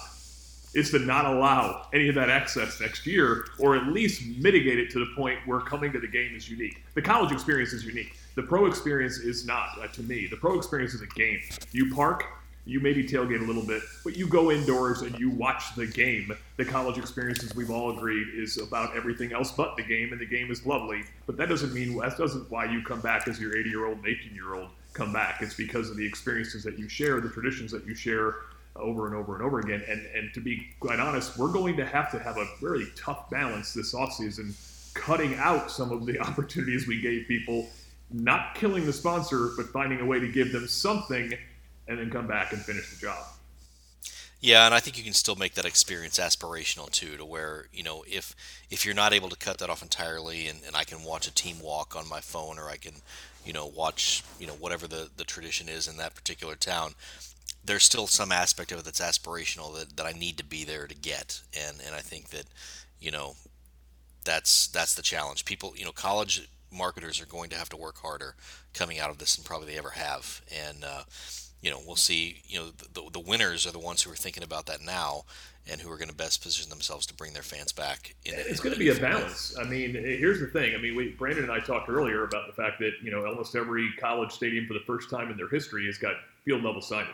is 0.74 0.90
to 0.90 1.00
not 1.00 1.26
allow 1.26 1.88
any 1.94 2.10
of 2.10 2.16
that 2.16 2.30
access 2.30 2.82
next 2.82 3.06
year, 3.06 3.46
or 3.60 3.76
at 3.76 3.88
least 3.88 4.24
mitigate 4.40 4.80
it 4.80 4.90
to 4.90 5.00
the 5.00 5.06
point 5.16 5.38
where 5.46 5.60
coming 5.60 5.92
to 5.92 6.00
the 6.00 6.08
game 6.08 6.36
is 6.36 6.50
unique. 6.50 6.84
The 6.96 7.02
college 7.02 7.32
experience 7.32 7.74
is 7.74 7.86
unique. 7.86 8.18
The 8.36 8.44
pro 8.44 8.66
experience 8.66 9.18
is 9.20 9.46
not, 9.46 9.70
uh, 9.82 9.88
to 9.88 10.02
me. 10.04 10.28
The 10.28 10.38
pro 10.38 10.58
experience 10.58 10.94
is 10.94 11.02
a 11.02 11.08
game. 11.08 11.40
You 11.72 11.94
park, 11.94 12.26
you 12.66 12.80
maybe 12.80 13.04
tailgate 13.04 13.42
a 13.42 13.46
little 13.46 13.66
bit, 13.66 13.84
but 14.04 14.16
you 14.16 14.28
go 14.28 14.50
indoors 14.50 15.02
and 15.02 15.18
you 15.20 15.30
watch 15.30 15.76
the 15.76 15.86
game. 15.86 16.32
The 16.56 16.64
college 16.64 16.98
experience, 16.98 17.44
as 17.44 17.54
we've 17.56 17.70
all 17.70 17.96
agreed, 17.96 18.28
is 18.34 18.58
about 18.58 18.96
everything 18.96 19.34
else 19.34 19.52
but 19.52 19.76
the 19.76 19.84
game, 19.84 20.14
and 20.14 20.22
the 20.22 20.26
game 20.26 20.50
is 20.50 20.66
lovely. 20.66 21.04
But 21.26 21.36
that 21.38 21.50
doesn't 21.50 21.74
mean 21.74 21.98
that 21.98 22.18
doesn't 22.18 22.50
why 22.50 22.66
you 22.66 22.82
come 22.82 23.02
back 23.02 23.28
as 23.28 23.40
your 23.40 23.58
80 23.58 23.70
year 23.70 23.86
old 23.86 23.98
and 23.98 24.08
18 24.08 24.34
year 24.34 24.56
old 24.56 24.70
come 24.94 25.12
back. 25.12 25.42
It's 25.42 25.56
because 25.56 25.90
of 25.90 25.98
the 25.98 26.06
experiences 26.06 26.64
that 26.64 26.80
you 26.80 26.88
share, 26.88 27.20
the 27.20 27.30
traditions 27.30 27.72
that 27.72 27.86
you 27.86 27.96
share, 27.96 28.36
over 28.78 29.08
and 29.08 29.16
over 29.16 29.36
and 29.36 29.44
over 29.44 29.60
again. 29.60 29.84
And 29.90 30.06
and 30.16 30.34
to 30.34 30.40
be 30.40 30.70
quite 30.80 31.00
honest, 31.00 31.38
we're 31.38 31.52
going 31.52 31.76
to 31.78 31.86
have 31.86 32.12
to 32.12 32.20
have 32.20 32.38
a 32.38 32.48
very 32.62 32.88
tough 32.96 33.30
balance 33.30 33.74
this 33.74 33.94
offseason, 33.94 34.54
cutting 34.94 35.36
out 35.36 35.70
some 35.70 35.92
of 35.92 36.06
the 36.06 36.18
opportunities 36.28 36.88
we 36.88 37.02
gave 37.02 37.28
people, 37.28 37.68
not 38.10 38.56
killing 38.56 38.86
the 38.86 38.94
sponsor, 38.94 39.50
but 39.58 39.66
finding 39.68 40.00
a 40.00 40.06
way 40.06 40.20
to 40.20 40.32
give 40.32 40.54
them 40.54 40.66
something 40.66 41.34
and 41.88 42.00
then 42.00 42.10
come 42.10 42.28
back 42.28 42.54
and 42.54 42.62
finish 42.62 42.90
the 42.94 43.00
job. 43.00 43.26
Yeah, 44.40 44.66
and 44.66 44.76
I 44.76 44.82
think 44.82 44.98
you 44.98 45.06
can 45.06 45.14
still 45.14 45.36
make 45.36 45.54
that 45.54 45.66
experience 45.66 46.20
aspirational 46.20 46.92
too, 46.92 47.16
to 47.16 47.24
where 47.24 47.68
you 47.74 47.84
know 47.84 48.04
if 48.08 48.36
if 48.70 48.86
you're 48.86 48.96
not 48.96 49.14
able 49.14 49.30
to 49.30 49.38
cut 49.38 49.58
that 49.60 49.70
off 49.70 49.82
entirely, 49.82 50.48
and, 50.48 50.60
and 50.68 50.76
I 50.76 50.84
can 50.84 51.04
watch 51.04 51.28
a 51.28 51.34
team 51.34 51.62
walk 51.62 51.96
on 51.96 52.10
my 52.10 52.20
phone, 52.20 52.60
or 52.60 52.70
I 52.70 52.76
can, 52.76 52.96
you 53.46 53.54
know, 53.54 53.66
watch 53.66 54.24
you 54.40 54.48
know 54.48 54.54
whatever 54.54 54.88
the 54.88 55.10
the 55.16 55.24
tradition 55.24 55.70
is 55.70 55.88
in 55.88 55.98
that 55.98 56.16
particular 56.16 56.56
town 56.56 56.96
there's 57.66 57.84
still 57.84 58.08
some 58.08 58.32
aspect 58.32 58.72
of 58.72 58.80
it 58.80 58.86
that's 58.86 59.00
aspirational 59.00 59.74
that, 59.78 59.96
that 59.96 60.06
I 60.06 60.12
need 60.12 60.38
to 60.38 60.44
be 60.44 60.64
there 60.64 60.88
to 60.88 60.96
get. 60.96 61.42
And, 61.68 61.78
and 61.86 61.96
I 61.96 62.00
think 62.00 62.30
that, 62.30 62.46
you 63.00 63.12
know, 63.12 63.36
that's, 64.26 64.68
that's 64.68 64.96
the 64.96 65.02
challenge. 65.02 65.46
People, 65.46 65.74
you 65.76 65.86
know, 65.86 65.92
college 65.92 66.50
marketers 66.72 67.22
are 67.22 67.26
going 67.26 67.50
to 67.52 67.56
have 67.56 67.70
to 67.70 67.78
work 67.78 67.98
harder 68.00 68.36
coming 68.74 69.00
out 69.00 69.10
of 69.10 69.18
this 69.18 69.36
than 69.36 69.46
probably 69.46 69.68
they 69.68 69.78
ever 69.78 69.92
have. 69.92 70.42
And, 70.54 70.84
uh, 70.84 71.04
you 71.64 71.72
know, 71.72 71.80
we'll 71.88 71.96
see, 71.96 72.42
you 72.46 72.60
know, 72.60 72.66
the, 72.94 73.10
the 73.14 73.20
winners 73.22 73.66
are 73.66 73.72
the 73.72 73.80
ones 73.80 74.04
who 74.04 74.12
are 74.12 74.16
thinking 74.16 74.44
about 74.44 74.66
that 74.66 74.82
now 74.82 75.24
and 75.66 75.80
who 75.80 75.90
are 75.90 75.96
going 75.96 76.10
to 76.10 76.16
best 76.16 76.44
position 76.44 76.70
themselves 76.70 77.06
to 77.06 77.14
bring 77.14 77.32
their 77.32 77.42
fans 77.42 77.72
back. 77.72 78.16
In, 78.26 78.34
it's 78.36 78.60
going 78.60 78.74
to 78.74 78.80
be 78.80 78.90
a 78.90 78.96
balance. 78.96 79.56
I 79.58 79.64
mean, 79.64 79.96
eh, 79.96 80.18
here's 80.18 80.42
the 80.42 80.48
thing. 80.48 80.76
I 80.76 80.78
mean, 80.78 80.94
we, 80.94 81.12
Brandon 81.12 81.44
and 81.44 81.52
I 81.54 81.62
talked 81.62 81.88
earlier 81.88 82.26
about 82.26 82.48
the 82.48 82.54
fact 82.54 82.80
that, 82.80 82.92
you 83.02 83.12
know, 83.12 83.26
almost 83.26 83.56
every 83.56 83.90
college 83.98 84.32
stadium 84.32 84.68
for 84.68 84.74
the 84.74 84.82
first 84.82 85.10
time 85.10 85.32
in 85.32 85.38
their 85.38 85.48
history 85.48 85.86
has 85.86 85.98
got 85.98 86.16
field 86.44 86.64
level 86.64 86.82
signage. 86.82 87.08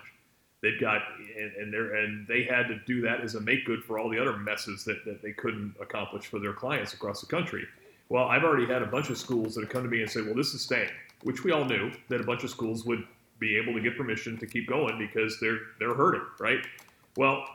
They've 0.62 0.82
got 0.82 1.03
and, 1.38 1.53
and 1.53 1.74
they 1.74 1.77
and 1.77 2.27
they 2.27 2.44
had 2.44 2.68
to 2.68 2.79
do 2.86 3.01
that 3.01 3.22
as 3.22 3.36
a 3.36 3.39
make 3.39 3.65
good 3.65 3.82
for 3.84 3.98
all 3.98 4.10
the 4.10 4.20
other 4.20 4.36
messes 4.36 4.84
that, 4.84 5.06
that 5.06 5.22
they 5.22 5.32
couldn't 5.32 5.75
accomplish 5.79 6.25
for 6.25 6.39
their 6.39 6.51
clients 6.51 6.94
across 6.94 7.22
the 7.22 7.27
country. 7.27 7.65
Well, 8.10 8.25
I've 8.25 8.44
already 8.44 8.65
had 8.65 8.82
a 8.82 8.88
bunch 8.88 9.10
of 9.10 9.18
schools 9.18 9.56
that 9.56 9.62
have 9.62 9.70
come 9.70 9.84
to 9.84 9.89
me 9.89 10.01
and 10.01 10.12
said, 10.12 10.25
"Well, 10.25 10.36
this 10.36 10.53
is 10.53 10.62
staying," 10.62 10.89
which 11.24 11.46
we 11.46 11.51
all 11.51 11.63
knew 11.63 11.91
that 12.10 12.20
a 12.20 12.25
bunch 12.25 12.44
of 12.44 12.50
schools 12.50 12.84
would 12.84 13.06
be 13.39 13.58
able 13.58 13.74
to 13.74 13.81
get 13.81 13.98
permission 13.98 14.38
to 14.38 14.46
keep 14.46 14.67
going 14.67 14.98
because 14.98 15.39
they're 15.39 15.60
they're 15.79 15.93
hurting, 15.93 16.24
right? 16.39 16.60
Well, 17.17 17.46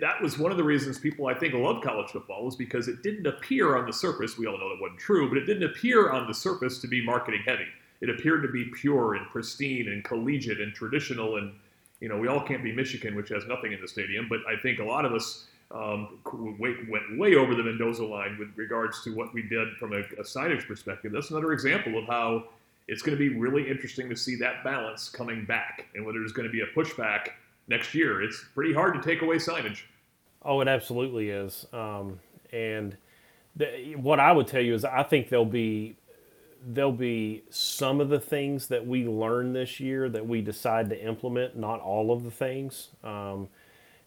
that 0.00 0.20
was 0.20 0.38
one 0.38 0.50
of 0.50 0.56
the 0.56 0.64
reasons 0.64 0.98
people 0.98 1.26
I 1.26 1.34
think 1.34 1.54
love 1.54 1.82
college 1.82 2.10
football 2.10 2.44
was 2.44 2.56
because 2.56 2.88
it 2.88 3.02
didn't 3.02 3.26
appear 3.26 3.76
on 3.76 3.86
the 3.86 3.92
surface. 3.92 4.38
We 4.38 4.46
all 4.46 4.58
know 4.58 4.70
that 4.70 4.80
wasn't 4.80 5.00
true, 5.00 5.28
but 5.28 5.38
it 5.38 5.44
didn't 5.44 5.64
appear 5.64 6.10
on 6.10 6.26
the 6.26 6.34
surface 6.34 6.78
to 6.80 6.88
be 6.88 7.04
marketing 7.04 7.42
heavy. 7.46 7.66
It 8.00 8.10
appeared 8.10 8.42
to 8.42 8.48
be 8.48 8.66
pure 8.74 9.14
and 9.14 9.26
pristine 9.28 9.88
and 9.88 10.04
collegiate 10.04 10.60
and 10.60 10.74
traditional 10.74 11.36
and 11.36 11.52
you 12.00 12.08
know, 12.08 12.18
we 12.18 12.28
all 12.28 12.40
can't 12.40 12.62
be 12.62 12.72
Michigan, 12.72 13.14
which 13.16 13.30
has 13.30 13.46
nothing 13.46 13.72
in 13.72 13.80
the 13.80 13.88
stadium, 13.88 14.26
but 14.28 14.40
I 14.46 14.56
think 14.60 14.80
a 14.80 14.84
lot 14.84 15.04
of 15.04 15.12
us 15.12 15.46
um, 15.70 16.18
went 16.58 17.18
way 17.18 17.34
over 17.34 17.54
the 17.54 17.62
Mendoza 17.62 18.04
line 18.04 18.36
with 18.38 18.48
regards 18.56 19.02
to 19.04 19.14
what 19.14 19.32
we 19.32 19.42
did 19.42 19.76
from 19.78 19.92
a, 19.92 20.00
a 20.00 20.22
signage 20.22 20.66
perspective. 20.66 21.12
That's 21.12 21.30
another 21.30 21.52
example 21.52 21.98
of 21.98 22.04
how 22.06 22.44
it's 22.88 23.02
going 23.02 23.16
to 23.16 23.18
be 23.18 23.36
really 23.36 23.68
interesting 23.68 24.08
to 24.08 24.16
see 24.16 24.36
that 24.36 24.62
balance 24.62 25.08
coming 25.08 25.44
back 25.44 25.86
and 25.94 26.04
whether 26.04 26.18
there's 26.20 26.32
going 26.32 26.48
to 26.48 26.52
be 26.52 26.60
a 26.60 26.66
pushback 26.66 27.28
next 27.68 27.94
year. 27.94 28.22
It's 28.22 28.44
pretty 28.54 28.72
hard 28.72 28.94
to 28.94 29.02
take 29.02 29.22
away 29.22 29.36
signage. 29.36 29.82
Oh, 30.42 30.60
it 30.60 30.68
absolutely 30.68 31.30
is. 31.30 31.66
Um, 31.72 32.20
and 32.52 32.96
the, 33.56 33.96
what 33.96 34.20
I 34.20 34.32
would 34.32 34.46
tell 34.46 34.60
you 34.60 34.74
is 34.74 34.84
I 34.84 35.02
think 35.02 35.28
there'll 35.28 35.44
be 35.44 35.96
there'll 36.68 36.90
be 36.90 37.44
some 37.48 38.00
of 38.00 38.08
the 38.08 38.18
things 38.18 38.68
that 38.68 38.86
we 38.86 39.06
learn 39.06 39.52
this 39.52 39.78
year 39.78 40.08
that 40.08 40.26
we 40.26 40.40
decide 40.40 40.90
to 40.90 41.00
implement, 41.00 41.56
not 41.56 41.80
all 41.80 42.10
of 42.10 42.24
the 42.24 42.30
things. 42.30 42.88
Um, 43.04 43.48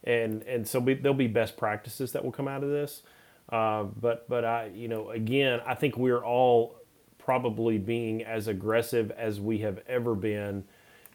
and 0.03 0.43
and 0.43 0.67
so 0.67 0.79
we, 0.79 0.93
there'll 0.93 1.13
be 1.13 1.27
best 1.27 1.57
practices 1.57 2.11
that 2.13 2.23
will 2.23 2.31
come 2.31 2.47
out 2.47 2.63
of 2.63 2.69
this. 2.69 3.03
Uh, 3.49 3.83
but 3.83 4.27
but 4.29 4.45
I 4.45 4.71
you 4.73 4.87
know 4.87 5.09
again 5.09 5.59
I 5.65 5.73
think 5.73 5.97
we're 5.97 6.23
all 6.23 6.78
probably 7.19 7.77
being 7.77 8.23
as 8.23 8.47
aggressive 8.47 9.11
as 9.11 9.39
we 9.39 9.59
have 9.59 9.79
ever 9.87 10.15
been 10.15 10.63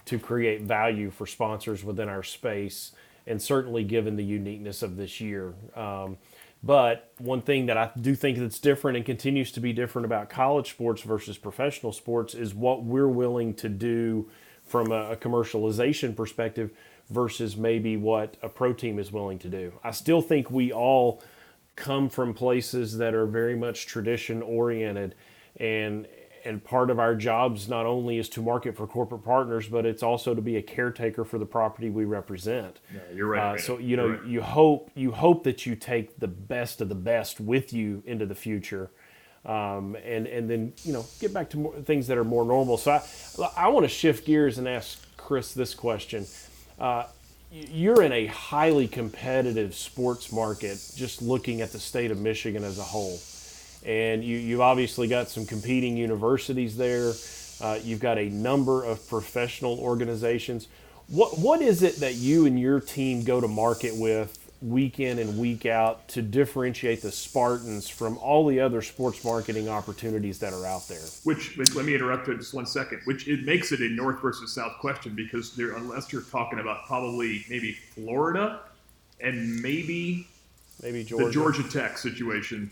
to 0.05 0.19
create 0.19 0.62
value 0.62 1.11
for 1.11 1.27
sponsors 1.27 1.83
within 1.83 2.09
our 2.09 2.23
space, 2.23 2.93
and 3.27 3.40
certainly 3.40 3.83
given 3.83 4.17
the 4.17 4.25
uniqueness 4.25 4.83
of 4.83 4.97
this 4.97 5.21
year. 5.21 5.55
Um, 5.75 6.19
but 6.62 7.11
one 7.19 7.43
thing 7.43 7.67
that 7.67 7.77
I 7.77 7.90
do 8.01 8.14
think 8.14 8.38
that's 8.38 8.59
different 8.59 8.97
and 8.97 9.05
continues 9.05 9.53
to 9.53 9.61
be 9.61 9.73
different 9.73 10.07
about 10.07 10.31
college 10.31 10.71
sports 10.71 11.03
versus 11.03 11.37
professional 11.37 11.93
sports 11.93 12.35
is 12.35 12.55
what 12.55 12.85
we're 12.85 13.09
willing 13.09 13.53
to 13.55 13.69
do 13.69 14.31
from 14.67 14.90
a, 14.90 15.17
commercialization 15.17 16.17
perspective 16.17 16.71
versus 17.11 17.57
maybe 17.57 17.97
what 17.97 18.37
a 18.43 18.49
pro 18.49 18.73
team 18.73 18.99
is 18.99 19.12
willing 19.12 19.38
to 19.40 19.49
do. 19.49 19.73
I 19.83 19.90
still 19.90 20.23
think 20.23 20.51
we 20.51 20.73
all 20.73 21.23
come 21.77 22.09
from 22.09 22.33
places 22.33 22.97
that 22.99 23.14
are 23.14 23.27
very 23.27 23.57
much 23.57 23.87
tradition 23.87 24.40
oriented 24.43 25.14
and 25.57 26.07
and 26.45 26.62
part 26.62 26.90
of 26.90 26.99
our 26.99 27.14
jobs 27.14 27.69
not 27.69 27.87
only 27.87 28.19
is 28.19 28.29
to 28.29 28.43
market 28.43 28.77
for 28.77 28.87
corporate 28.87 29.25
partners, 29.25 29.67
but 29.67 29.87
it's 29.87 30.03
also 30.03 30.35
to 30.35 30.43
be 30.43 30.57
a 30.57 30.62
caretaker 30.62 31.25
for 31.25 31.38
the 31.38 31.47
property 31.47 31.88
we 31.88 32.05
represent. 32.05 32.81
Yeah, 32.93 33.01
you're 33.14 33.29
right. 33.29 33.55
Uh, 33.55 33.59
so 33.59 33.79
you 33.79 33.97
know, 33.97 34.11
right. 34.11 34.25
you 34.27 34.43
hope 34.43 34.90
you 34.95 35.12
hope 35.12 35.45
that 35.45 35.64
you 35.64 35.75
take 35.75 36.21
the 36.21 36.29
best 36.29 36.81
of 36.81 36.88
the 36.88 36.95
best 36.95 37.40
with 37.40 37.73
you 37.73 38.03
into 38.07 38.27
the 38.27 38.35
future, 38.35 38.90
um, 39.47 39.97
and 40.05 40.27
and 40.27 40.49
then 40.49 40.75
you 40.85 40.93
know 40.93 41.07
get 41.19 41.33
back 41.33 41.49
to 41.51 41.57
more, 41.57 41.75
things 41.81 42.07
that 42.09 42.19
are 42.19 42.25
more 42.25 42.45
normal. 42.45 42.77
So 42.77 42.93
I 42.93 43.03
I 43.57 43.69
want 43.69 43.85
to 43.85 43.90
shift 43.90 44.27
gears 44.27 44.59
and 44.59 44.69
ask 44.69 44.99
Chris 45.17 45.55
this 45.55 45.75
question. 45.75 46.27
Uh, 46.79 47.05
you're 47.51 48.03
in 48.03 48.12
a 48.12 48.27
highly 48.27 48.88
competitive 48.88 49.75
sports 49.77 50.33
market, 50.33 50.77
just 50.97 51.23
looking 51.23 51.61
at 51.61 51.71
the 51.71 51.79
state 51.79 52.11
of 52.11 52.19
Michigan 52.19 52.64
as 52.64 52.79
a 52.79 52.83
whole 52.83 53.19
and 53.85 54.25
you, 54.25 54.37
you've 54.37 54.61
obviously 54.61 55.09
got 55.09 55.29
some 55.29 55.47
competing 55.47 55.97
universities 55.97 56.77
there. 56.77 57.12
Uh, 57.61 57.79
you've 57.83 58.01
got 58.01 58.18
a 58.18 58.29
number 58.31 58.85
of 58.85 59.07
professional 59.09 59.79
organizations. 59.79 60.68
What 61.09 61.38
what 61.38 61.61
is 61.61 61.83
it 61.83 61.97
that 61.97 62.14
you 62.14 62.47
and 62.47 62.59
your 62.59 62.81
team 62.81 63.25
go 63.25 63.40
to 63.40 63.49
market 63.49 63.94
with 63.94 64.38
week 64.62 64.99
in 64.99 65.18
and 65.18 65.38
week 65.38 65.66
out 65.66 66.09
to 66.09 66.23
differentiate 66.23 67.03
the 67.03 67.12
Spartans 67.12 67.88
from 67.88 68.16
all 68.18 68.47
the 68.47 68.61
other 68.61 68.81
sports 68.81 69.23
marketing 69.23 69.68
opportunities 69.68 70.38
that 70.38 70.55
are 70.55 70.64
out 70.64 70.88
there? 70.88 71.05
Which 71.25 71.59
let 71.75 71.85
me 71.85 71.94
interrupt 71.94 72.25
for 72.25 72.35
just 72.35 72.55
one 72.55 72.66
second. 72.66 73.03
Which 73.05 73.29
it 73.29 73.44
makes 73.44 73.73
it 73.73 73.81
a 73.81 73.88
North 73.88 74.20
versus 74.20 74.55
South 74.55 74.79
question 74.81 75.14
because 75.14 75.55
there, 75.55 75.77
unless 75.77 76.12
you're 76.12 76.23
talking 76.23 76.59
about 76.59 76.87
probably 76.87 77.44
maybe 77.51 77.73
Florida 77.73 78.61
and 79.20 79.61
maybe 79.61 80.27
maybe 80.83 81.05
Georgia. 81.05 81.27
the 81.27 81.33
Georgia 81.33 81.62
Tech 81.68 81.99
situation 81.99 82.70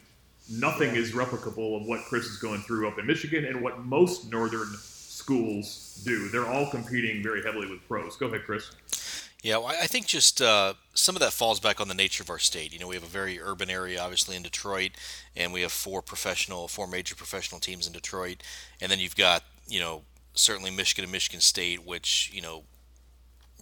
nothing 0.53 0.95
is 0.95 1.13
replicable 1.13 1.81
of 1.81 1.87
what 1.87 2.05
Chris 2.05 2.27
is 2.27 2.37
going 2.37 2.61
through 2.63 2.89
up 2.89 2.99
in 2.99 3.07
Michigan 3.07 3.45
and 3.45 3.63
what 3.63 3.85
most 3.85 4.31
northern 4.31 4.69
schools 4.77 6.03
do. 6.05 6.29
They're 6.29 6.47
all 6.47 6.71
competing 6.71 7.23
very 7.23 7.43
heavily 7.43 7.69
with 7.69 7.87
pros. 7.89 8.17
Go 8.17 8.27
ahead, 8.27 8.45
Chris. 8.45 8.71
Yeah, 9.43 9.57
well, 9.57 9.69
I 9.69 9.89
think 9.89 10.07
just 10.07 10.41
uh, 10.41 10.75
some 10.95 11.17
of 11.17 11.21
that 11.21 11.33
falls 11.33 11.59
back 11.59 11.81
on 11.81 11.89
the 11.89 11.95
nature 11.95 12.23
of 12.23 12.31
our 12.31 12.39
state. 12.39 12.73
You 12.73 12.79
know, 12.79 12.87
we 12.87 12.95
have 12.95 13.03
a 13.03 13.09
very 13.09 13.41
urban 13.41 13.71
area, 13.71 14.01
obviously 14.01 14.37
in 14.37 14.43
Detroit, 14.43 14.93
and 15.35 15.53
we 15.53 15.63
have 15.63 15.73
four 15.73 16.01
professional, 16.01 16.69
four 16.69 16.87
major 16.87 17.17
professional 17.17 17.61
teams 17.61 17.89
in 17.89 17.93
Detroit, 17.93 18.43
and 18.81 18.91
then 18.91 19.01
you've 19.01 19.17
got, 19.17 19.43
you 19.67 19.81
know, 19.81 20.03
certainly 20.35 20.71
Michigan 20.71 21.05
and 21.05 21.13
Michigan 21.13 21.41
State, 21.41 21.85
which 21.85 22.31
you 22.33 22.41
know 22.41 22.63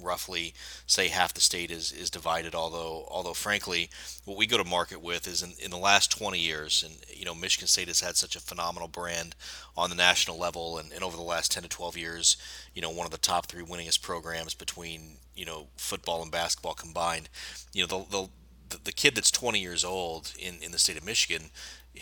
roughly 0.03 0.55
say 0.87 1.09
half 1.09 1.35
the 1.35 1.41
state 1.41 1.71
is, 1.71 1.93
is 1.93 2.11
divided. 2.11 2.55
Although 2.55 3.07
although 3.09 3.35
frankly, 3.35 3.91
what 4.25 4.37
we 4.37 4.47
go 4.47 4.57
to 4.57 4.65
market 4.65 5.01
with 5.01 5.27
is 5.27 5.43
in, 5.43 5.53
in 5.63 5.71
the 5.71 5.77
last 5.77 6.11
20 6.11 6.39
years, 6.39 6.83
and 6.83 6.95
you 7.17 7.25
know 7.25 7.35
Michigan 7.35 7.69
State 7.69 7.89
has 7.89 8.01
had 8.01 8.17
such 8.17 8.37
a 8.37 8.41
phenomenal 8.41 8.89
brand 8.89 9.35
on 9.77 9.91
the 9.91 9.97
national 9.97 10.39
level, 10.39 10.79
and, 10.79 10.93
and 10.93 11.03
over 11.03 11.17
the 11.17 11.23
last 11.23 11.53
10 11.53 11.63
to 11.63 11.69
12 11.69 11.97
years, 11.97 12.37
you 12.75 12.83
know 12.83 12.91
one 12.91 13.07
of 13.07 13.13
the 13.13 13.19
top 13.19 13.47
three 13.47 13.65
winningest 13.65 14.03
programs 14.03 14.55
between 14.55 15.17
you 15.35 15.45
know 15.45 15.69
football 15.77 16.23
and 16.23 16.33
basketball 16.33 16.75
combined. 16.75 17.29
You 17.73 17.87
know 17.87 18.07
the 18.11 18.29
the, 18.71 18.79
the 18.85 18.93
kid 18.93 19.17
that's 19.17 19.31
20 19.31 19.59
years 19.59 19.85
old 19.85 20.33
in, 20.39 20.63
in 20.63 20.73
the 20.73 20.79
state 20.79 20.97
of 20.97 21.05
Michigan 21.05 21.51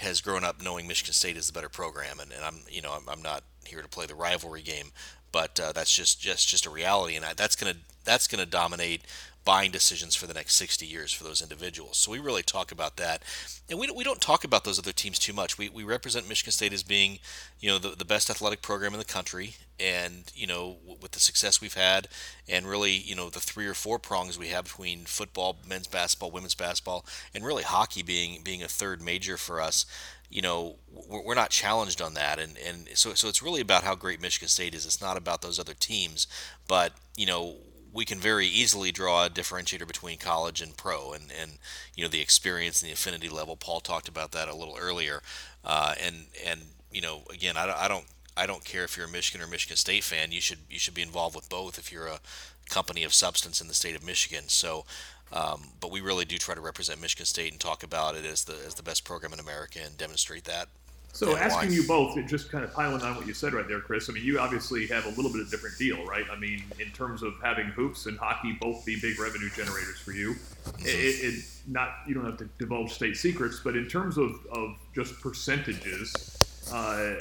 has 0.00 0.20
grown 0.20 0.44
up 0.44 0.62
knowing 0.62 0.86
Michigan 0.86 1.14
State 1.14 1.36
is 1.36 1.46
the 1.46 1.52
better 1.52 1.68
program, 1.68 2.20
and, 2.20 2.32
and 2.32 2.44
I'm 2.44 2.60
you 2.68 2.82
know 2.82 2.92
I'm, 2.92 3.08
I'm 3.08 3.22
not 3.22 3.42
here 3.64 3.82
to 3.82 3.88
play 3.88 4.06
the 4.06 4.14
rivalry 4.14 4.62
game, 4.62 4.92
but 5.32 5.58
uh, 5.60 5.72
that's 5.72 5.94
just 5.94 6.20
just 6.20 6.48
just 6.48 6.66
a 6.66 6.70
reality, 6.70 7.16
and 7.16 7.24
I, 7.24 7.34
that's 7.34 7.56
gonna 7.56 7.76
that's 8.04 8.26
gonna 8.26 8.46
dominate 8.46 9.02
buying 9.48 9.70
decisions 9.70 10.14
for 10.14 10.26
the 10.26 10.34
next 10.34 10.56
60 10.56 10.84
years 10.84 11.10
for 11.10 11.24
those 11.24 11.40
individuals. 11.40 11.96
So 11.96 12.10
we 12.10 12.18
really 12.18 12.42
talk 12.42 12.70
about 12.70 12.98
that. 12.98 13.22
And 13.70 13.78
we 13.78 13.86
don't, 13.86 13.96
we 13.96 14.04
don't 14.04 14.20
talk 14.20 14.44
about 14.44 14.64
those 14.64 14.78
other 14.78 14.92
teams 14.92 15.18
too 15.18 15.32
much. 15.32 15.56
We, 15.56 15.70
we 15.70 15.84
represent 15.84 16.28
Michigan 16.28 16.52
State 16.52 16.74
as 16.74 16.82
being, 16.82 17.18
you 17.58 17.70
know, 17.70 17.78
the, 17.78 17.96
the 17.96 18.04
best 18.04 18.28
athletic 18.28 18.60
program 18.60 18.92
in 18.92 18.98
the 18.98 19.06
country. 19.06 19.54
And, 19.80 20.30
you 20.34 20.46
know, 20.46 20.76
with 21.00 21.12
the 21.12 21.18
success 21.18 21.62
we've 21.62 21.72
had 21.72 22.08
and 22.46 22.66
really, 22.66 22.92
you 22.92 23.14
know, 23.14 23.30
the 23.30 23.40
three 23.40 23.66
or 23.66 23.72
four 23.72 23.98
prongs 23.98 24.38
we 24.38 24.48
have 24.48 24.64
between 24.64 25.06
football, 25.06 25.56
men's 25.66 25.86
basketball, 25.86 26.30
women's 26.30 26.54
basketball, 26.54 27.06
and 27.34 27.42
really 27.42 27.62
hockey 27.62 28.02
being, 28.02 28.42
being 28.42 28.62
a 28.62 28.68
third 28.68 29.00
major 29.00 29.38
for 29.38 29.62
us, 29.62 29.86
you 30.30 30.42
know, 30.42 30.76
we're 31.08 31.34
not 31.34 31.50
challenged 31.50 32.02
on 32.02 32.14
that. 32.14 32.38
And, 32.38 32.56
and 32.58 32.88
so, 32.94 33.14
so 33.14 33.28
it's 33.28 33.42
really 33.42 33.60
about 33.60 33.84
how 33.84 33.94
great 33.94 34.20
Michigan 34.20 34.48
State 34.48 34.74
is. 34.74 34.84
It's 34.84 35.00
not 35.00 35.16
about 35.16 35.42
those 35.42 35.58
other 35.58 35.74
teams. 35.74 36.26
But, 36.66 36.92
you 37.16 37.26
know, 37.26 37.56
we 37.92 38.04
can 38.04 38.18
very 38.18 38.46
easily 38.46 38.92
draw 38.92 39.24
a 39.24 39.30
differentiator 39.30 39.86
between 39.86 40.18
college 40.18 40.60
and 40.60 40.76
pro, 40.76 41.12
and, 41.12 41.32
and 41.40 41.52
you 41.94 42.04
know 42.04 42.08
the 42.08 42.20
experience 42.20 42.82
and 42.82 42.88
the 42.88 42.92
affinity 42.92 43.28
level. 43.28 43.56
Paul 43.56 43.80
talked 43.80 44.08
about 44.08 44.32
that 44.32 44.48
a 44.48 44.54
little 44.54 44.76
earlier, 44.78 45.22
uh, 45.64 45.94
and 46.00 46.26
and 46.46 46.60
you 46.92 47.00
know 47.00 47.22
again, 47.32 47.56
I, 47.56 47.84
I 47.84 47.88
don't 47.88 48.04
I 48.36 48.46
don't 48.46 48.64
care 48.64 48.84
if 48.84 48.96
you're 48.96 49.06
a 49.06 49.10
Michigan 49.10 49.44
or 49.44 49.50
Michigan 49.50 49.76
State 49.76 50.04
fan. 50.04 50.32
You 50.32 50.40
should 50.40 50.58
you 50.70 50.78
should 50.78 50.94
be 50.94 51.02
involved 51.02 51.34
with 51.34 51.48
both 51.48 51.78
if 51.78 51.90
you're 51.90 52.06
a 52.06 52.20
company 52.68 53.02
of 53.02 53.14
substance 53.14 53.60
in 53.60 53.68
the 53.68 53.74
state 53.74 53.96
of 53.96 54.04
Michigan. 54.04 54.44
So, 54.48 54.84
um, 55.32 55.62
but 55.80 55.90
we 55.90 56.00
really 56.00 56.24
do 56.24 56.38
try 56.38 56.54
to 56.54 56.60
represent 56.60 57.00
Michigan 57.00 57.26
State 57.26 57.52
and 57.52 57.60
talk 57.60 57.82
about 57.82 58.16
it 58.16 58.24
as 58.24 58.44
the 58.44 58.56
as 58.66 58.74
the 58.74 58.82
best 58.82 59.04
program 59.04 59.32
in 59.32 59.40
America 59.40 59.80
and 59.84 59.96
demonstrate 59.96 60.44
that. 60.44 60.68
So 61.12 61.36
asking 61.36 61.72
you 61.72 61.84
both, 61.86 62.16
just 62.28 62.50
kind 62.50 62.62
of 62.62 62.72
piling 62.72 63.02
on 63.02 63.16
what 63.16 63.26
you 63.26 63.34
said 63.34 63.52
right 63.52 63.66
there, 63.66 63.80
Chris. 63.80 64.08
I 64.08 64.12
mean, 64.12 64.24
you 64.24 64.38
obviously 64.38 64.86
have 64.88 65.04
a 65.06 65.08
little 65.08 65.32
bit 65.32 65.40
of 65.40 65.48
a 65.48 65.50
different 65.50 65.76
deal, 65.78 66.04
right? 66.06 66.24
I 66.30 66.38
mean, 66.38 66.62
in 66.78 66.90
terms 66.92 67.22
of 67.22 67.34
having 67.42 67.66
hoops 67.66 68.06
and 68.06 68.16
hockey 68.18 68.56
both 68.60 68.84
be 68.84 69.00
big 69.00 69.18
revenue 69.18 69.50
generators 69.50 69.98
for 69.98 70.12
you, 70.12 70.34
mm-hmm. 70.34 70.86
it, 70.86 71.34
it, 71.34 71.44
not 71.66 71.88
you 72.06 72.14
don't 72.14 72.24
have 72.24 72.36
to 72.36 72.48
divulge 72.58 72.92
state 72.92 73.16
secrets, 73.16 73.60
but 73.64 73.74
in 73.74 73.88
terms 73.88 74.16
of, 74.16 74.30
of 74.52 74.76
just 74.94 75.20
percentages, 75.20 76.38
uh, 76.72 77.14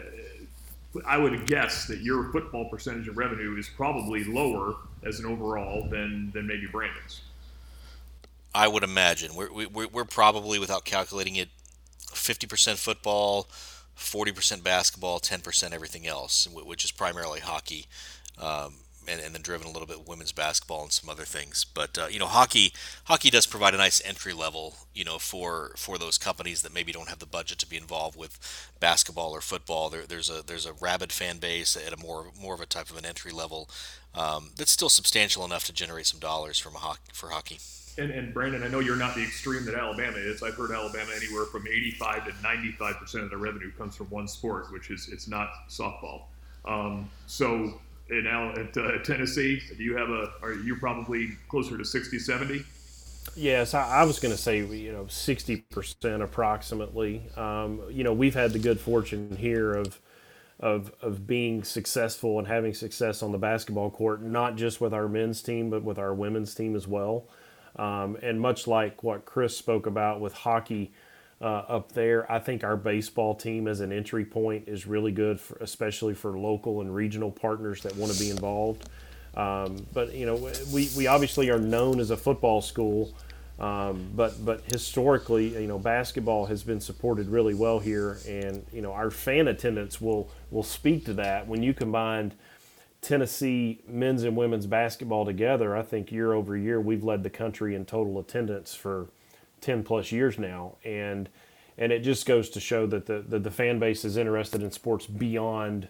I 1.06 1.18
would 1.18 1.48
guess 1.48 1.88
that 1.88 2.02
your 2.02 2.32
football 2.32 2.70
percentage 2.70 3.08
of 3.08 3.18
revenue 3.18 3.58
is 3.58 3.68
probably 3.70 4.24
lower 4.26 4.76
as 5.04 5.20
an 5.20 5.26
overall 5.26 5.88
than 5.90 6.32
than 6.32 6.46
maybe 6.46 6.68
Brandon's. 6.68 7.22
I 8.58 8.68
would 8.68 8.84
imagine 8.84 9.36
we're 9.36 9.52
we, 9.52 9.66
we're 9.68 10.06
probably 10.06 10.58
without 10.58 10.84
calculating 10.84 11.36
it, 11.36 11.50
fifty 12.14 12.48
percent 12.48 12.80
football 12.80 13.48
40% 13.98 14.64
basketball, 14.64 15.20
10% 15.20 15.74
everything 15.74 16.08
else, 16.08 16.48
which 16.48 16.84
is 16.84 16.92
primarily 16.92 17.40
hockey, 17.40 17.88
um, 18.40 18.76
and, 19.08 19.20
and, 19.20 19.34
then 19.34 19.42
driven 19.42 19.68
a 19.68 19.72
little 19.72 19.88
bit 19.88 20.08
women's 20.08 20.32
basketball 20.32 20.84
and 20.84 20.92
some 20.92 21.10
other 21.10 21.24
things. 21.24 21.66
But 21.66 21.98
uh, 21.98 22.08
you 22.08 22.20
know, 22.20 22.28
hockey 22.28 22.74
hockey 23.06 23.30
does 23.30 23.46
provide 23.46 23.74
a 23.74 23.78
nice 23.78 24.02
entry 24.06 24.34
level, 24.34 24.76
you 24.94 25.06
know, 25.06 25.18
for 25.18 25.72
for 25.78 25.98
those 25.98 26.18
companies 26.18 26.62
that 26.62 26.74
maybe 26.74 26.92
don't 26.92 27.08
have 27.08 27.20
the 27.20 27.26
budget 27.26 27.58
to 27.60 27.70
be 27.70 27.78
involved 27.78 28.18
with 28.18 28.38
basketball 28.80 29.32
or 29.32 29.42
football. 29.42 29.90
There, 29.90 30.04
there's 30.06 30.30
a 30.30 30.44
there's 30.46 30.66
a 30.66 30.74
rabid 30.74 31.12
fan 31.14 31.38
base 31.38 31.76
at 31.78 31.94
a 31.94 31.98
more 31.98 32.32
more 32.40 32.54
of 32.54 32.62
a 32.62 32.66
type 32.66 32.90
of 32.90 32.98
an 32.98 33.06
entry 33.06 33.32
level 33.32 33.70
um, 34.14 34.52
that's 34.58 34.72
still 34.72 34.90
substantial 34.90 35.46
enough 35.46 35.64
to 35.66 35.74
generate 35.74 36.06
some 36.06 36.20
dollars 36.20 36.60
from 36.60 36.76
a 36.76 36.80
ho- 36.80 36.98
for 37.14 37.30
hockey 37.30 37.60
and, 37.98 38.12
and 38.12 38.34
Brandon, 38.34 38.64
I 38.64 38.68
know 38.68 38.80
you're 38.80 38.96
not 38.96 39.16
the 39.16 39.24
extreme 39.24 39.66
that 39.66 39.76
Alabama 39.76 40.18
is. 40.18 40.44
I've 40.44 40.56
heard 40.56 40.72
Alabama 40.72 41.12
anywhere 41.16 41.46
from 41.46 41.68
85 41.68 42.26
to 42.26 42.42
95 42.42 42.96
percent 42.98 43.24
of 43.24 43.30
their 43.30 43.40
revenue 43.40 43.72
comes 43.72 43.96
from 43.96 44.08
one 44.10 44.28
sport, 44.28 44.72
which 44.72 44.90
is 44.92 45.10
it's 45.10 45.28
not 45.28 45.50
softball. 45.70 46.24
Um, 46.66 47.10
so 47.26 47.80
in 48.10 48.28
at 48.28 48.78
uh, 48.78 49.04
Tennessee, 49.04 49.62
do 49.76 49.84
you 49.84 49.96
have 49.98 50.10
a? 50.10 50.32
Are 50.42 50.54
you 50.54 50.76
probably 50.78 51.30
closer 51.50 51.78
to 51.78 51.84
60, 51.84 52.20
70? 52.20 52.64
Yes, 53.36 53.74
I, 53.74 54.02
I 54.02 54.04
was 54.06 54.20
going 54.20 54.34
to 54.34 54.42
say 54.42 54.60
you 54.60 54.92
know 54.92 55.08
60 55.08 55.58
percent 55.58 56.22
approximately. 56.22 57.24
Um, 57.36 57.82
you 57.90 58.04
know 58.04 58.14
we've 58.14 58.36
had 58.36 58.54
the 58.54 58.60
good 58.60 58.80
fortune 58.80 59.36
here 59.38 59.74
of 59.74 60.00
of 60.60 60.92
of 61.02 61.28
being 61.28 61.64
successful 61.64 62.40
and 62.40 62.48
having 62.48 62.74
success 62.74 63.22
on 63.22 63.32
the 63.32 63.38
basketball 63.38 63.90
court, 63.90 64.22
not 64.22 64.56
just 64.56 64.80
with 64.80 64.94
our 64.94 65.08
men's 65.08 65.42
team, 65.42 65.70
but 65.70 65.84
with 65.84 66.00
our 66.00 66.14
women's 66.14 66.54
team 66.56 66.76
as 66.76 66.88
well. 66.88 67.28
Um, 67.78 68.18
and 68.22 68.40
much 68.42 68.68
like 68.68 69.04
what 69.04 69.26
Chris 69.26 69.56
spoke 69.56 69.86
about 69.86 70.20
with 70.20 70.34
hockey 70.34 70.92
uh, 71.40 71.46
up 71.46 71.92
there, 71.92 72.30
I 72.32 72.40
think 72.40 72.64
our 72.64 72.76
baseball 72.76 73.36
team 73.36 73.68
as 73.68 73.80
an 73.82 73.92
entry 73.92 74.26
point 74.26 74.68
is 74.68 74.88
really 74.88 75.12
good, 75.12 75.40
for, 75.40 75.58
especially 75.58 76.16
for 76.16 76.38
local 76.38 76.82
and 76.82 76.94
regional 76.94 77.32
partners 77.32 77.84
that 77.84 77.96
want 77.96 78.12
to 78.12 78.20
be 78.20 78.32
involved. 78.32 78.90
Um, 79.36 79.86
but 79.94 80.16
you 80.16 80.26
know, 80.26 80.52
we, 80.74 80.90
we 80.98 81.06
obviously 81.06 81.52
are 81.52 81.60
known 81.60 82.00
as 82.00 82.10
a 82.10 82.18
football 82.18 82.60
school, 82.62 83.14
um, 83.60 84.10
but 84.16 84.44
but 84.44 84.62
historically, 84.66 85.50
you 85.62 85.68
know, 85.68 85.78
basketball 85.78 86.48
has 86.48 86.64
been 86.64 86.82
supported 86.82 87.28
really 87.28 87.54
well 87.54 87.78
here, 87.78 88.18
and 88.28 88.66
you 88.74 88.82
know, 88.82 88.94
our 88.94 89.12
fan 89.12 89.48
attendance 89.48 90.02
will 90.02 90.32
will 90.50 90.64
speak 90.64 91.06
to 91.06 91.14
that. 91.14 91.48
When 91.48 91.62
you 91.62 91.76
combined 91.76 92.34
Tennessee 93.02 93.82
men's 93.88 94.24
and 94.24 94.36
women's 94.36 94.66
basketball 94.66 95.26
together, 95.26 95.76
I 95.76 95.82
think 95.84 96.12
year 96.12 96.34
over 96.34 96.58
year 96.58 96.82
we've 96.82 97.04
led 97.04 97.24
the 97.24 97.30
country 97.30 97.76
in 97.76 97.86
total 97.86 98.20
attendance 98.20 98.74
for 98.74 99.08
10 99.62 99.84
plus 99.84 100.12
years 100.12 100.38
now. 100.38 100.76
And 100.84 101.30
and 101.78 101.92
it 101.92 102.00
just 102.00 102.26
goes 102.26 102.50
to 102.50 102.60
show 102.60 102.88
that 102.88 103.06
the, 103.06 103.24
the, 103.28 103.38
the 103.38 103.52
fan 103.52 103.78
base 103.78 104.04
is 104.04 104.18
interested 104.18 104.64
in 104.64 104.72
sports 104.72 105.06
beyond 105.06 105.88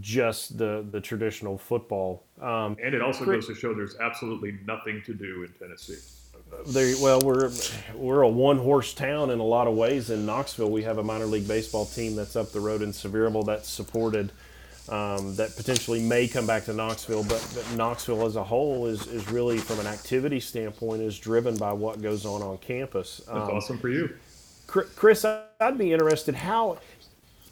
just 0.00 0.58
the, 0.58 0.84
the 0.90 1.00
traditional 1.00 1.56
football. 1.56 2.24
Um, 2.40 2.76
and 2.82 2.94
it 2.94 3.00
also 3.00 3.24
goes 3.24 3.46
to 3.46 3.54
show 3.54 3.74
there's 3.74 3.96
absolutely 4.00 4.58
nothing 4.66 5.02
to 5.06 5.14
do 5.14 5.44
in 5.44 5.52
Tennessee. 5.58 5.98
There, 6.66 6.94
well, 7.00 7.20
we're 7.20 7.50
we're 7.94 8.22
a 8.22 8.28
one 8.28 8.58
horse 8.58 8.94
town 8.94 9.30
in 9.30 9.38
a 9.38 9.44
lot 9.44 9.66
of 9.66 9.74
ways. 9.74 10.10
In 10.10 10.24
Knoxville, 10.24 10.70
we 10.70 10.82
have 10.82 10.98
a 10.98 11.02
minor 11.02 11.26
league 11.26 11.48
baseball 11.48 11.86
team 11.86 12.14
that's 12.14 12.36
up 12.36 12.52
the 12.52 12.60
road 12.60 12.82
in 12.82 12.90
Sevierville 12.90 13.46
that's 13.46 13.68
supported 13.68 14.30
um, 14.88 15.34
that 15.36 15.56
potentially 15.56 16.00
may 16.00 16.28
come 16.28 16.46
back 16.46 16.64
to 16.66 16.72
Knoxville, 16.72 17.24
but, 17.24 17.46
but, 17.54 17.76
Knoxville 17.76 18.26
as 18.26 18.36
a 18.36 18.44
whole 18.44 18.86
is, 18.86 19.06
is 19.06 19.30
really, 19.30 19.58
from 19.58 19.80
an 19.80 19.86
activity 19.86 20.40
standpoint, 20.40 21.00
is 21.00 21.18
driven 21.18 21.56
by 21.56 21.72
what 21.72 22.02
goes 22.02 22.26
on 22.26 22.42
on 22.42 22.58
campus. 22.58 23.22
That's 23.26 23.48
um, 23.48 23.56
awesome 23.56 23.78
for 23.78 23.88
you, 23.88 24.14
Chris. 24.66 25.24
I'd 25.24 25.78
be 25.78 25.92
interested 25.92 26.34
how 26.34 26.78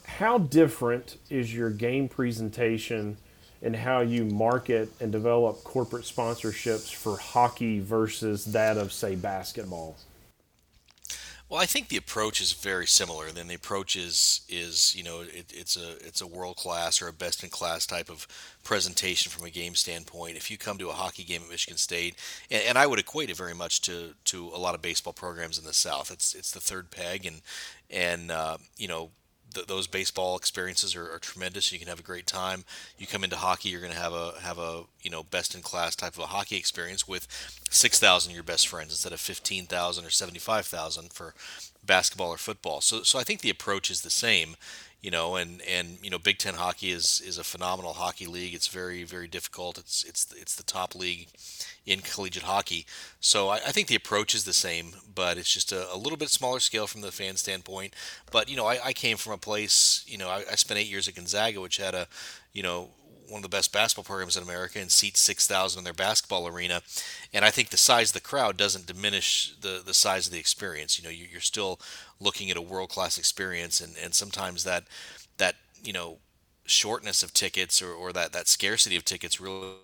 how 0.05 0.39
different 0.39 1.17
is 1.31 1.55
your 1.55 1.71
game 1.71 2.09
presentation 2.09 3.17
and 3.63 3.75
how 3.75 4.01
you 4.01 4.25
market 4.25 4.91
and 5.01 5.11
develop 5.11 5.65
corporate 5.65 6.05
sponsorships 6.05 6.93
for 6.93 7.17
hockey 7.17 7.79
versus 7.79 8.45
that 8.47 8.77
of 8.77 8.93
say 8.93 9.15
basketball. 9.15 9.97
Well, 11.53 11.61
I 11.61 11.67
think 11.67 11.89
the 11.89 11.99
approach 11.99 12.41
is 12.41 12.55
very 12.55 12.87
similar. 12.87 13.27
And 13.27 13.37
then 13.37 13.47
the 13.47 13.55
approach 13.55 13.95
is 13.95 14.41
is 14.49 14.95
you 14.97 15.05
know 15.05 15.21
it, 15.21 15.53
it's 15.53 15.77
a 15.77 15.99
it's 15.99 16.23
a 16.23 16.27
world 16.27 16.57
class 16.57 17.03
or 17.03 17.09
a 17.09 17.13
best 17.13 17.45
in 17.45 17.51
class 17.51 17.85
type 17.85 18.09
of 18.09 18.27
presentation 18.65 19.31
from 19.31 19.45
a 19.45 19.51
game 19.51 19.75
standpoint. 19.75 20.39
If 20.39 20.51
you 20.51 20.57
come 20.57 20.79
to 20.79 20.89
a 20.89 20.95
hockey 20.95 21.25
game 21.25 21.43
at 21.43 21.51
Michigan 21.51 21.77
State, 21.77 22.15
and, 22.51 22.63
and 22.63 22.79
I 22.79 22.87
would 22.87 22.99
equate 22.99 23.29
it 23.29 23.37
very 23.37 23.55
much 23.55 23.83
to 23.83 24.15
to 24.25 24.49
a 24.55 24.57
lot 24.57 24.75
of 24.75 24.81
baseball 24.81 25.13
programs 25.13 25.59
in 25.59 25.67
the 25.67 25.75
South. 25.75 26.11
It's 26.11 26.35
it's 26.35 26.53
the 26.53 26.59
third 26.59 26.91
peg, 26.91 27.27
and 27.27 27.43
and 27.91 28.31
uh, 28.31 28.57
you 28.79 28.89
know 28.89 29.11
th- 29.53 29.67
those 29.67 29.87
baseball 29.87 30.37
experiences 30.37 30.95
are, 30.95 31.11
are, 31.13 31.19
tremendous. 31.19 31.73
You 31.73 31.79
can 31.79 31.89
have 31.89 32.01
a 32.01 32.05
great 32.05 32.27
time. 32.27 32.65
You 32.99 33.07
come 33.07 33.25
into 33.25 33.37
hockey, 33.37 33.69
you're 33.69 33.81
going 33.81 33.93
to 33.93 33.99
have 33.99 34.13
a 34.13 34.35
have 34.41 34.59
a 34.59 34.85
you 35.03 35.11
know 35.11 35.23
best 35.23 35.55
in 35.55 35.63
class 35.63 35.97
type 35.97 36.15
of 36.15 36.21
a 36.21 36.27
hockey 36.27 36.57
experience 36.57 37.07
with 37.07 37.27
six 37.71 37.99
thousand 37.99 38.33
of 38.33 38.37
your 38.37 38.45
best 38.45 38.69
friends 38.69 38.91
instead 38.91 39.13
of 39.13 39.21
fifteen 39.21 39.67
thousand 39.67 40.05
or 40.05 40.11
seventy 40.11 40.39
five 40.39 40.67
thousand 40.67 41.13
for 41.13 41.35
basketball 41.85 42.31
or 42.31 42.39
football. 42.39 42.81
So 42.81 43.03
so 43.03 43.19
I 43.19 43.25
think 43.25 43.41
the 43.41 43.51
approach 43.51 43.91
is 43.91 44.03
the 44.03 44.11
same 44.11 44.57
you 45.03 45.11
know, 45.11 45.35
and 45.37 45.61
and 45.63 45.99
you 46.03 46.11
know, 46.11 46.19
Big 46.19 46.39
Ten 46.39 46.55
hockey 46.55 46.91
is 46.93 47.21
is 47.27 47.37
a 47.37 47.45
phenomenal 47.45 47.95
hockey 47.95 48.27
league. 48.27 48.55
It's 48.55 48.69
very 48.69 49.03
very 49.03 49.27
difficult. 49.27 49.77
It's 49.77 50.05
it's 50.05 50.33
it's 50.37 50.55
the 50.55 50.63
top 50.63 50.95
league 50.95 51.27
in 51.85 52.01
collegiate 52.01 52.45
hockey. 52.45 52.87
So 53.21 53.49
I, 53.49 53.57
I 53.57 53.73
think 53.73 53.89
the 53.89 53.97
approach 53.97 54.35
is 54.35 54.45
the 54.45 54.53
same, 54.53 54.93
but 55.13 55.37
it's 55.37 55.53
just 55.53 55.73
a, 55.73 55.93
a, 55.93 55.97
little 55.97 56.17
bit 56.17 56.29
smaller 56.29 56.61
scale 56.61 56.87
from 56.87 57.01
the 57.01 57.11
fan 57.11 57.37
standpoint. 57.37 57.95
But 58.31 58.49
you 58.49 58.57
know, 58.57 58.67
I, 58.67 58.79
I 58.85 58.93
came 58.93 59.17
from 59.17 59.33
a 59.33 59.39
place. 59.39 60.05
You 60.07 60.19
know, 60.19 60.29
I, 60.29 60.45
I 60.51 60.55
spent 60.55 60.79
eight 60.79 60.89
years 60.89 61.09
at 61.09 61.17
Gonzaga, 61.17 61.61
which 61.61 61.79
had 61.79 61.95
a, 61.95 62.07
you 62.53 62.63
know, 62.63 62.91
one 63.33 63.39
of 63.39 63.51
the 63.51 63.57
best 63.57 63.73
basketball 63.73 64.05
programs 64.05 64.37
in 64.37 64.43
America 64.43 64.79
and 64.79 64.91
seats 64.91 65.21
6,000 65.21 65.81
in 65.81 65.85
their 65.85 65.95
basketball 65.95 66.47
arena. 66.47 66.83
And 67.33 67.45
I 67.45 67.51
think 67.51 67.71
the 67.71 67.79
size 67.79 68.11
of 68.11 68.15
the 68.15 68.21
crowd 68.21 68.59
doesn't 68.59 68.87
diminish 68.87 69.55
the, 69.61 69.83
the 69.85 69.95
size 69.95 70.27
of 70.27 70.33
the 70.33 70.39
experience. 70.39 70.99
You 70.99 71.05
know, 71.05 71.11
you're 71.11 71.41
still 71.41 71.81
looking 72.21 72.51
at 72.51 72.59
a 72.59 72.63
world 72.63 72.91
class 72.91 73.17
experience, 73.17 73.81
and, 73.81 73.95
and 74.03 74.15
sometimes 74.15 74.65
that 74.65 74.85
that 75.39 75.57
you 75.83 75.93
know 75.93 76.19
shortness 76.67 77.23
of 77.23 77.33
tickets 77.33 77.83
or, 77.83 77.93
or 77.93 78.13
that, 78.13 78.33
that 78.33 78.49
scarcity 78.49 78.97
of 78.97 79.05
tickets 79.05 79.41
really 79.41 79.75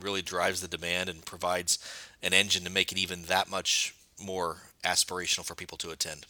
really 0.00 0.22
drives 0.22 0.60
the 0.60 0.68
demand 0.68 1.08
and 1.08 1.24
provides 1.24 1.78
an 2.22 2.32
engine 2.32 2.64
to 2.64 2.70
make 2.70 2.92
it 2.92 2.98
even 2.98 3.24
that 3.24 3.50
much 3.50 3.94
more 4.22 4.58
aspirational 4.84 5.44
for 5.44 5.54
people 5.54 5.78
to 5.78 5.90
attend. 5.90 6.26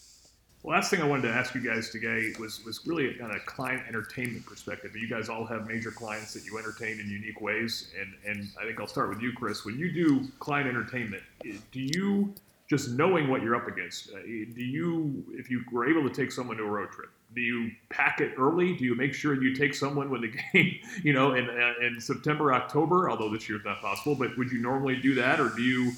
Last 0.65 0.91
thing 0.91 1.03
I 1.03 1.07
wanted 1.07 1.23
to 1.23 1.35
ask 1.35 1.57
you 1.57 1.61
guys 1.61 1.91
today 1.91 2.33
was 2.39 2.65
was 2.65 2.87
really 2.87 3.21
on 3.21 3.33
a 3.33 3.41
client 3.41 3.83
entertainment 3.89 4.47
perspective. 4.47 4.95
You 4.95 5.09
guys 5.09 5.29
all 5.29 5.45
have 5.45 5.67
major 5.67 5.91
clients 5.91 6.35
that 6.35 6.45
you 6.45 6.57
entertain 6.57 7.01
in 7.01 7.11
unique 7.11 7.41
ways, 7.41 7.91
and 8.01 8.15
and 8.25 8.49
I 8.61 8.65
think 8.65 8.79
I'll 8.79 8.87
start 8.87 9.09
with 9.09 9.21
you, 9.21 9.33
Chris. 9.33 9.65
When 9.65 9.77
you 9.77 9.91
do 9.91 10.29
client 10.39 10.69
entertainment, 10.69 11.25
do 11.43 11.81
you 11.81 12.33
just 12.73 12.91
knowing 12.91 13.29
what 13.29 13.43
you're 13.43 13.57
up 13.57 13.69
against? 13.69 14.11
Uh, 14.11 14.23
do 14.23 14.65
you, 14.65 15.23
if 15.33 15.51
you 15.51 15.63
were 15.71 15.87
able 15.87 16.09
to 16.09 16.15
take 16.15 16.33
someone 16.33 16.57
to 16.57 16.63
a 16.63 16.67
road 16.67 16.91
trip, 16.91 17.11
do 17.35 17.43
you 17.43 17.71
pack 17.91 18.23
it 18.23 18.33
early? 18.39 18.75
Do 18.75 18.85
you 18.85 18.95
make 18.95 19.13
sure 19.13 19.35
you 19.35 19.55
take 19.55 19.75
someone 19.75 20.09
when 20.09 20.23
the 20.23 20.29
game, 20.53 20.79
you 21.03 21.13
know, 21.13 21.35
in, 21.35 21.51
uh, 21.51 21.87
in 21.87 22.01
September, 22.01 22.55
October, 22.55 23.11
although 23.11 23.29
this 23.29 23.47
year 23.47 23.59
is 23.59 23.65
not 23.67 23.83
possible, 23.83 24.15
but 24.15 24.39
would 24.39 24.51
you 24.51 24.63
normally 24.63 24.97
do 24.97 25.15
that? 25.17 25.39
Or 25.39 25.51
do 25.51 25.63
you, 25.63 25.93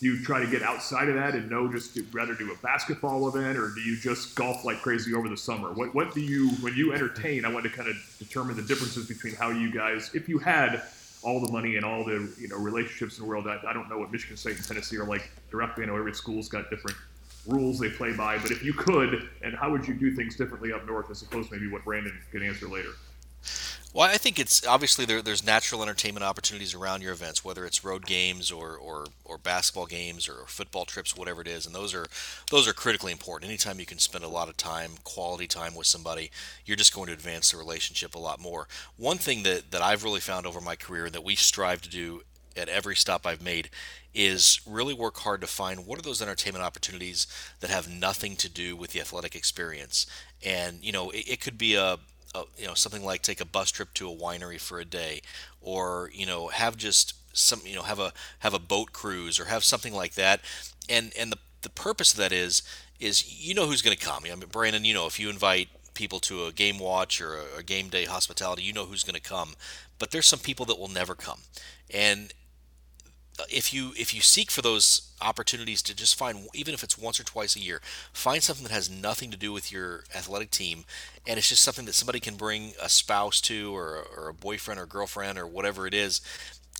do 0.00 0.06
you 0.06 0.24
try 0.24 0.40
to 0.40 0.50
get 0.50 0.62
outside 0.62 1.08
of 1.08 1.14
that 1.14 1.34
and 1.34 1.50
know 1.50 1.70
just 1.70 1.94
to 1.94 2.04
rather 2.12 2.34
do 2.34 2.50
a 2.50 2.56
basketball 2.56 3.28
event 3.28 3.58
or 3.58 3.70
do 3.70 3.80
you 3.82 3.96
just 3.98 4.34
golf 4.34 4.64
like 4.64 4.80
crazy 4.80 5.14
over 5.14 5.28
the 5.28 5.36
summer? 5.36 5.72
What, 5.72 5.94
what 5.94 6.14
do 6.14 6.22
you, 6.22 6.50
when 6.62 6.74
you 6.74 6.94
entertain, 6.94 7.44
I 7.44 7.52
want 7.52 7.64
to 7.64 7.70
kind 7.70 7.88
of 7.88 7.96
determine 8.18 8.56
the 8.56 8.62
differences 8.62 9.06
between 9.06 9.34
how 9.34 9.50
you 9.50 9.70
guys, 9.70 10.10
if 10.14 10.26
you 10.26 10.38
had 10.38 10.82
all 11.22 11.38
the 11.44 11.52
money 11.52 11.76
and 11.76 11.84
all 11.84 12.02
the, 12.02 12.32
you 12.40 12.48
know, 12.48 12.56
relationships 12.56 13.18
in 13.18 13.24
the 13.24 13.28
world, 13.28 13.46
I, 13.46 13.60
I 13.68 13.74
don't 13.74 13.90
know 13.90 13.98
what 13.98 14.10
Michigan 14.10 14.38
State 14.38 14.56
and 14.56 14.66
Tennessee 14.66 14.96
are 14.96 15.04
like 15.04 15.30
directly. 15.50 15.84
I 15.84 15.86
know 15.86 15.96
every 15.96 16.14
school's 16.14 16.48
got 16.48 16.70
different 16.70 16.96
rules 17.46 17.78
they 17.78 17.90
play 17.90 18.12
by. 18.14 18.38
But 18.38 18.52
if 18.52 18.62
you 18.64 18.72
could, 18.72 19.28
and 19.42 19.54
how 19.54 19.70
would 19.70 19.86
you 19.86 19.92
do 19.92 20.14
things 20.14 20.34
differently 20.34 20.72
up 20.72 20.86
north 20.86 21.10
as 21.10 21.20
opposed 21.20 21.50
to 21.50 21.54
maybe 21.54 21.70
what 21.70 21.84
Brandon 21.84 22.18
can 22.30 22.42
answer 22.42 22.68
later? 22.68 22.90
Well, 23.92 24.08
I 24.08 24.18
think 24.18 24.38
it's 24.38 24.64
obviously 24.64 25.04
there, 25.04 25.20
there's 25.20 25.44
natural 25.44 25.82
entertainment 25.82 26.22
opportunities 26.22 26.74
around 26.74 27.02
your 27.02 27.12
events, 27.12 27.44
whether 27.44 27.64
it's 27.66 27.84
road 27.84 28.06
games 28.06 28.52
or, 28.52 28.76
or, 28.76 29.06
or 29.24 29.36
basketball 29.36 29.86
games 29.86 30.28
or 30.28 30.46
football 30.46 30.84
trips, 30.84 31.16
whatever 31.16 31.40
it 31.40 31.48
is, 31.48 31.66
and 31.66 31.74
those 31.74 31.92
are 31.92 32.06
those 32.52 32.68
are 32.68 32.72
critically 32.72 33.10
important. 33.10 33.48
Anytime 33.48 33.80
you 33.80 33.86
can 33.86 33.98
spend 33.98 34.22
a 34.22 34.28
lot 34.28 34.48
of 34.48 34.56
time, 34.56 34.92
quality 35.02 35.48
time 35.48 35.74
with 35.74 35.88
somebody, 35.88 36.30
you're 36.64 36.76
just 36.76 36.94
going 36.94 37.08
to 37.08 37.12
advance 37.12 37.50
the 37.50 37.56
relationship 37.56 38.14
a 38.14 38.18
lot 38.18 38.38
more. 38.40 38.68
One 38.96 39.18
thing 39.18 39.42
that, 39.42 39.72
that 39.72 39.82
I've 39.82 40.04
really 40.04 40.20
found 40.20 40.46
over 40.46 40.60
my 40.60 40.76
career 40.76 41.06
and 41.06 41.14
that 41.14 41.24
we 41.24 41.34
strive 41.34 41.82
to 41.82 41.90
do 41.90 42.22
at 42.56 42.68
every 42.68 42.94
stop 42.94 43.26
I've 43.26 43.42
made 43.42 43.70
is 44.14 44.60
really 44.66 44.94
work 44.94 45.18
hard 45.18 45.40
to 45.40 45.46
find 45.48 45.84
what 45.84 45.98
are 45.98 46.02
those 46.02 46.22
entertainment 46.22 46.64
opportunities 46.64 47.26
that 47.58 47.70
have 47.70 47.88
nothing 47.88 48.36
to 48.36 48.48
do 48.48 48.76
with 48.76 48.90
the 48.92 49.00
athletic 49.00 49.34
experience. 49.34 50.06
And 50.44 50.78
you 50.80 50.92
know, 50.92 51.10
it, 51.10 51.28
it 51.28 51.40
could 51.40 51.58
be 51.58 51.74
a, 51.74 51.98
a, 52.34 52.44
you 52.56 52.66
know 52.66 52.74
something 52.74 53.04
like 53.04 53.22
take 53.22 53.40
a 53.40 53.44
bus 53.44 53.70
trip 53.70 53.92
to 53.94 54.10
a 54.10 54.14
winery 54.14 54.60
for 54.60 54.80
a 54.80 54.84
day, 54.84 55.22
or 55.60 56.10
you 56.12 56.26
know 56.26 56.48
have 56.48 56.76
just 56.76 57.14
some 57.36 57.60
you 57.64 57.74
know 57.74 57.82
have 57.82 57.98
a 57.98 58.12
have 58.40 58.54
a 58.54 58.58
boat 58.58 58.92
cruise 58.92 59.38
or 59.38 59.46
have 59.46 59.64
something 59.64 59.94
like 59.94 60.14
that. 60.14 60.40
And 60.88 61.12
and 61.18 61.32
the 61.32 61.38
the 61.62 61.70
purpose 61.70 62.12
of 62.12 62.18
that 62.18 62.32
is 62.32 62.62
is 62.98 63.46
you 63.46 63.54
know 63.54 63.66
who's 63.66 63.82
going 63.82 63.96
to 63.96 64.04
come. 64.04 64.24
I 64.24 64.34
mean, 64.34 64.44
Brandon, 64.50 64.84
you 64.84 64.94
know 64.94 65.06
if 65.06 65.18
you 65.18 65.30
invite 65.30 65.68
people 65.94 66.20
to 66.20 66.46
a 66.46 66.52
game 66.52 66.78
watch 66.78 67.20
or 67.20 67.34
a, 67.34 67.58
a 67.58 67.62
game 67.62 67.88
day 67.88 68.04
hospitality, 68.04 68.62
you 68.62 68.72
know 68.72 68.86
who's 68.86 69.04
going 69.04 69.14
to 69.14 69.20
come. 69.20 69.54
But 69.98 70.10
there's 70.12 70.26
some 70.26 70.38
people 70.38 70.64
that 70.66 70.78
will 70.78 70.88
never 70.88 71.14
come, 71.14 71.40
and 71.92 72.32
if 73.48 73.72
you 73.72 73.92
if 73.96 74.14
you 74.14 74.20
seek 74.20 74.50
for 74.50 74.62
those 74.62 75.12
opportunities 75.22 75.82
to 75.82 75.94
just 75.94 76.16
find 76.16 76.48
even 76.54 76.74
if 76.74 76.82
it's 76.82 76.98
once 76.98 77.20
or 77.20 77.24
twice 77.24 77.56
a 77.56 77.60
year 77.60 77.80
find 78.12 78.42
something 78.42 78.64
that 78.64 78.72
has 78.72 78.90
nothing 78.90 79.30
to 79.30 79.36
do 79.36 79.52
with 79.52 79.70
your 79.70 80.04
athletic 80.14 80.50
team 80.50 80.84
and 81.26 81.38
it's 81.38 81.48
just 81.48 81.62
something 81.62 81.84
that 81.84 81.94
somebody 81.94 82.20
can 82.20 82.36
bring 82.36 82.72
a 82.82 82.88
spouse 82.88 83.40
to 83.40 83.74
or, 83.74 84.06
or 84.16 84.28
a 84.28 84.34
boyfriend 84.34 84.80
or 84.80 84.86
girlfriend 84.86 85.38
or 85.38 85.46
whatever 85.46 85.86
it 85.86 85.94
is 85.94 86.20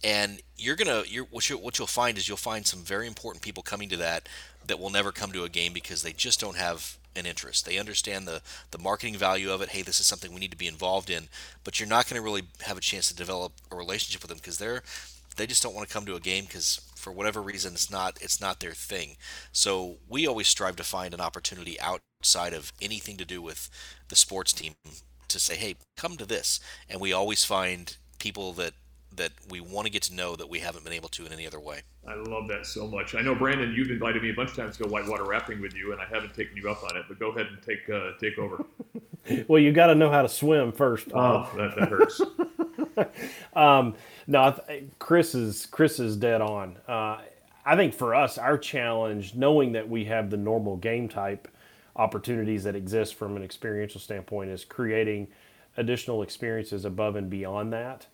and 0.02 0.40
you're 0.56 0.76
gonna 0.76 1.02
you're 1.06 1.26
what, 1.26 1.48
you 1.48 1.58
what 1.58 1.78
you'll 1.78 1.86
find 1.86 2.16
is 2.16 2.28
you'll 2.28 2.36
find 2.36 2.66
some 2.66 2.80
very 2.80 3.06
important 3.06 3.42
people 3.42 3.62
coming 3.62 3.88
to 3.88 3.96
that 3.96 4.28
that 4.66 4.78
will 4.78 4.90
never 4.90 5.12
come 5.12 5.32
to 5.32 5.44
a 5.44 5.48
game 5.48 5.72
because 5.72 6.02
they 6.02 6.12
just 6.12 6.40
don't 6.40 6.56
have 6.56 6.96
an 7.16 7.26
interest. 7.26 7.66
They 7.66 7.78
understand 7.78 8.26
the 8.26 8.42
the 8.70 8.78
marketing 8.78 9.16
value 9.16 9.50
of 9.50 9.62
it. 9.62 9.70
Hey, 9.70 9.82
this 9.82 10.00
is 10.00 10.06
something 10.06 10.32
we 10.32 10.40
need 10.40 10.52
to 10.52 10.56
be 10.56 10.66
involved 10.66 11.10
in, 11.10 11.28
but 11.64 11.78
you're 11.78 11.88
not 11.88 12.08
going 12.08 12.20
to 12.20 12.24
really 12.24 12.42
have 12.62 12.78
a 12.78 12.80
chance 12.80 13.08
to 13.08 13.14
develop 13.14 13.52
a 13.70 13.76
relationship 13.76 14.22
with 14.22 14.28
them 14.28 14.38
because 14.38 14.58
they're 14.58 14.82
they 15.40 15.46
just 15.46 15.62
don't 15.62 15.74
want 15.74 15.88
to 15.88 15.92
come 15.92 16.04
to 16.06 16.14
a 16.14 16.20
game 16.20 16.44
because 16.44 16.80
for 16.94 17.12
whatever 17.12 17.40
reason 17.40 17.72
it's 17.72 17.90
not 17.90 18.18
it's 18.20 18.40
not 18.40 18.60
their 18.60 18.72
thing. 18.72 19.16
So 19.52 19.96
we 20.08 20.26
always 20.26 20.48
strive 20.48 20.76
to 20.76 20.84
find 20.84 21.14
an 21.14 21.20
opportunity 21.20 21.80
outside 21.80 22.52
of 22.52 22.72
anything 22.82 23.16
to 23.16 23.24
do 23.24 23.40
with 23.40 23.70
the 24.08 24.16
sports 24.16 24.52
team 24.52 24.74
to 25.28 25.38
say, 25.38 25.56
hey, 25.56 25.76
come 25.96 26.16
to 26.18 26.26
this, 26.26 26.60
and 26.88 27.00
we 27.00 27.12
always 27.12 27.44
find 27.44 27.96
people 28.18 28.52
that 28.54 28.74
that 29.16 29.32
we 29.48 29.60
want 29.60 29.86
to 29.86 29.92
get 29.92 30.02
to 30.02 30.14
know 30.14 30.36
that 30.36 30.48
we 30.48 30.60
haven't 30.60 30.84
been 30.84 30.92
able 30.92 31.08
to 31.08 31.26
in 31.26 31.32
any 31.32 31.46
other 31.46 31.58
way. 31.58 31.80
I 32.06 32.14
love 32.14 32.46
that 32.48 32.64
so 32.64 32.86
much. 32.86 33.14
I 33.14 33.22
know 33.22 33.34
Brandon, 33.34 33.72
you've 33.74 33.90
invited 33.90 34.22
me 34.22 34.30
a 34.30 34.34
bunch 34.34 34.50
of 34.50 34.56
times 34.56 34.76
to 34.76 34.84
go 34.84 34.88
whitewater 34.88 35.24
rafting 35.24 35.60
with 35.60 35.74
you, 35.74 35.92
and 35.92 36.00
I 36.00 36.06
haven't 36.06 36.34
taken 36.34 36.56
you 36.56 36.70
up 36.70 36.82
on 36.84 36.96
it. 36.96 37.04
But 37.08 37.18
go 37.18 37.30
ahead 37.30 37.46
and 37.46 37.62
take 37.62 37.88
uh, 37.88 38.12
take 38.20 38.38
over. 38.38 38.64
well, 39.48 39.60
you 39.60 39.72
got 39.72 39.88
to 39.88 39.94
know 39.94 40.10
how 40.10 40.22
to 40.22 40.28
swim 40.28 40.72
first. 40.72 41.08
Oh, 41.14 41.50
that, 41.56 41.76
that 41.76 41.88
hurts. 41.88 42.20
um, 43.54 43.94
no, 44.26 44.58
Chris 44.98 45.34
is 45.34 45.66
Chris 45.66 45.98
is 45.98 46.16
dead 46.16 46.40
on. 46.40 46.76
Uh, 46.86 47.18
I 47.64 47.76
think 47.76 47.94
for 47.94 48.14
us, 48.14 48.38
our 48.38 48.58
challenge, 48.58 49.34
knowing 49.34 49.72
that 49.72 49.88
we 49.88 50.04
have 50.06 50.30
the 50.30 50.36
normal 50.36 50.76
game 50.76 51.08
type 51.08 51.48
opportunities 51.96 52.64
that 52.64 52.74
exist 52.74 53.14
from 53.14 53.36
an 53.36 53.42
experiential 53.42 54.00
standpoint, 54.00 54.50
is 54.50 54.64
creating 54.64 55.28
additional 55.76 56.22
experiences 56.22 56.84
above 56.84 57.16
and 57.16 57.28
beyond 57.28 57.72
that. 57.72 58.06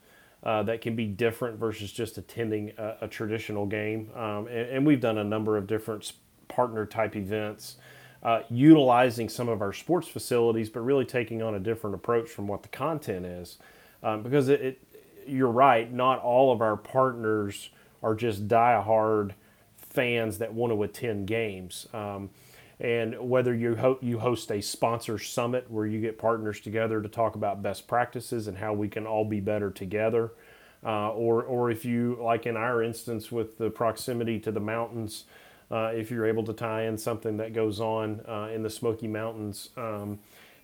Uh, 0.42 0.62
that 0.62 0.80
can 0.80 0.94
be 0.94 1.06
different 1.06 1.58
versus 1.58 1.90
just 1.90 2.18
attending 2.18 2.70
a, 2.78 2.96
a 3.02 3.08
traditional 3.08 3.66
game. 3.66 4.10
Um, 4.14 4.46
and, 4.46 4.68
and, 4.68 4.86
we've 4.86 5.00
done 5.00 5.18
a 5.18 5.24
number 5.24 5.56
of 5.56 5.66
different 5.66 6.12
partner 6.46 6.86
type 6.86 7.16
events, 7.16 7.76
uh, 8.22 8.42
utilizing 8.48 9.28
some 9.28 9.48
of 9.48 9.60
our 9.60 9.72
sports 9.72 10.06
facilities, 10.06 10.68
but 10.68 10.80
really 10.80 11.04
taking 11.04 11.42
on 11.42 11.54
a 11.54 11.58
different 11.58 11.96
approach 11.96 12.28
from 12.28 12.46
what 12.46 12.62
the 12.62 12.68
content 12.68 13.26
is. 13.26 13.58
Um, 14.02 14.22
because 14.22 14.48
it, 14.48 14.60
it, 14.60 14.82
you're 15.26 15.50
right, 15.50 15.92
not 15.92 16.20
all 16.20 16.52
of 16.52 16.60
our 16.60 16.76
partners 16.76 17.70
are 18.02 18.14
just 18.14 18.48
die-hard 18.48 19.34
fans 19.76 20.38
that 20.38 20.52
want 20.52 20.72
to 20.72 20.82
attend 20.82 21.26
games. 21.26 21.88
Um, 21.92 22.30
and 22.78 23.30
whether 23.30 23.54
you 23.54 23.74
ho- 23.76 23.98
you 24.02 24.18
host 24.18 24.52
a 24.52 24.60
sponsor 24.60 25.18
summit 25.18 25.70
where 25.70 25.86
you 25.86 26.00
get 26.00 26.18
partners 26.18 26.60
together 26.60 27.00
to 27.00 27.08
talk 27.08 27.34
about 27.34 27.62
best 27.62 27.88
practices 27.88 28.48
and 28.48 28.58
how 28.58 28.74
we 28.74 28.88
can 28.88 29.06
all 29.06 29.24
be 29.24 29.40
better 29.40 29.70
together, 29.70 30.32
uh, 30.84 31.10
or 31.12 31.42
or 31.42 31.70
if 31.70 31.86
you 31.86 32.18
like 32.20 32.44
in 32.44 32.56
our 32.56 32.82
instance 32.82 33.32
with 33.32 33.56
the 33.56 33.70
proximity 33.70 34.38
to 34.40 34.52
the 34.52 34.60
mountains, 34.60 35.24
uh, 35.70 35.90
if 35.94 36.10
you're 36.10 36.26
able 36.26 36.44
to 36.44 36.52
tie 36.52 36.82
in 36.82 36.98
something 36.98 37.38
that 37.38 37.54
goes 37.54 37.80
on 37.80 38.20
uh, 38.28 38.50
in 38.54 38.62
the 38.62 38.70
Smoky 38.70 39.08
Mountains. 39.08 39.70
Um, 39.78 40.18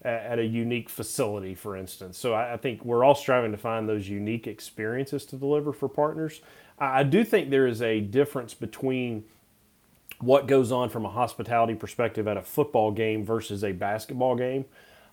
at 0.04 0.38
a 0.38 0.44
unique 0.44 0.88
facility, 0.88 1.54
for 1.54 1.76
instance. 1.76 2.18
So 2.18 2.34
I, 2.34 2.56
think 2.56 2.84
we're 2.84 3.04
all 3.04 3.14
striving 3.14 3.52
to 3.52 3.58
find 3.58 3.88
those 3.88 4.08
unique 4.08 4.46
experiences 4.46 5.24
to 5.26 5.36
deliver 5.36 5.72
for 5.72 5.88
partners. 5.88 6.40
I 6.78 7.04
do 7.04 7.24
think 7.24 7.50
there 7.50 7.66
is 7.66 7.80
a 7.80 8.00
difference 8.00 8.52
between 8.54 9.24
what 10.18 10.48
goes 10.48 10.72
on 10.72 10.88
from 10.88 11.04
a 11.04 11.10
hospitality 11.10 11.74
perspective 11.74 12.26
at 12.26 12.36
a 12.36 12.42
football 12.42 12.90
game 12.90 13.24
versus 13.24 13.62
a 13.62 13.72
basketball 13.72 14.34
game. 14.34 14.64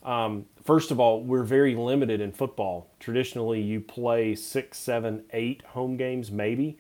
Um, 0.04 0.46
first 0.64 0.92
of 0.92 1.00
all, 1.00 1.22
we're 1.22 1.44
very 1.44 1.76
limited 1.76 2.22
in 2.22 2.32
football. 2.32 2.88
Traditionally, 3.00 3.62
you 3.62 3.82
play 3.82 4.34
six, 4.34 4.78
seven, 4.78 5.24
eight 5.34 5.62
home 5.68 5.98
games, 5.98 6.32
maybe 6.32 6.78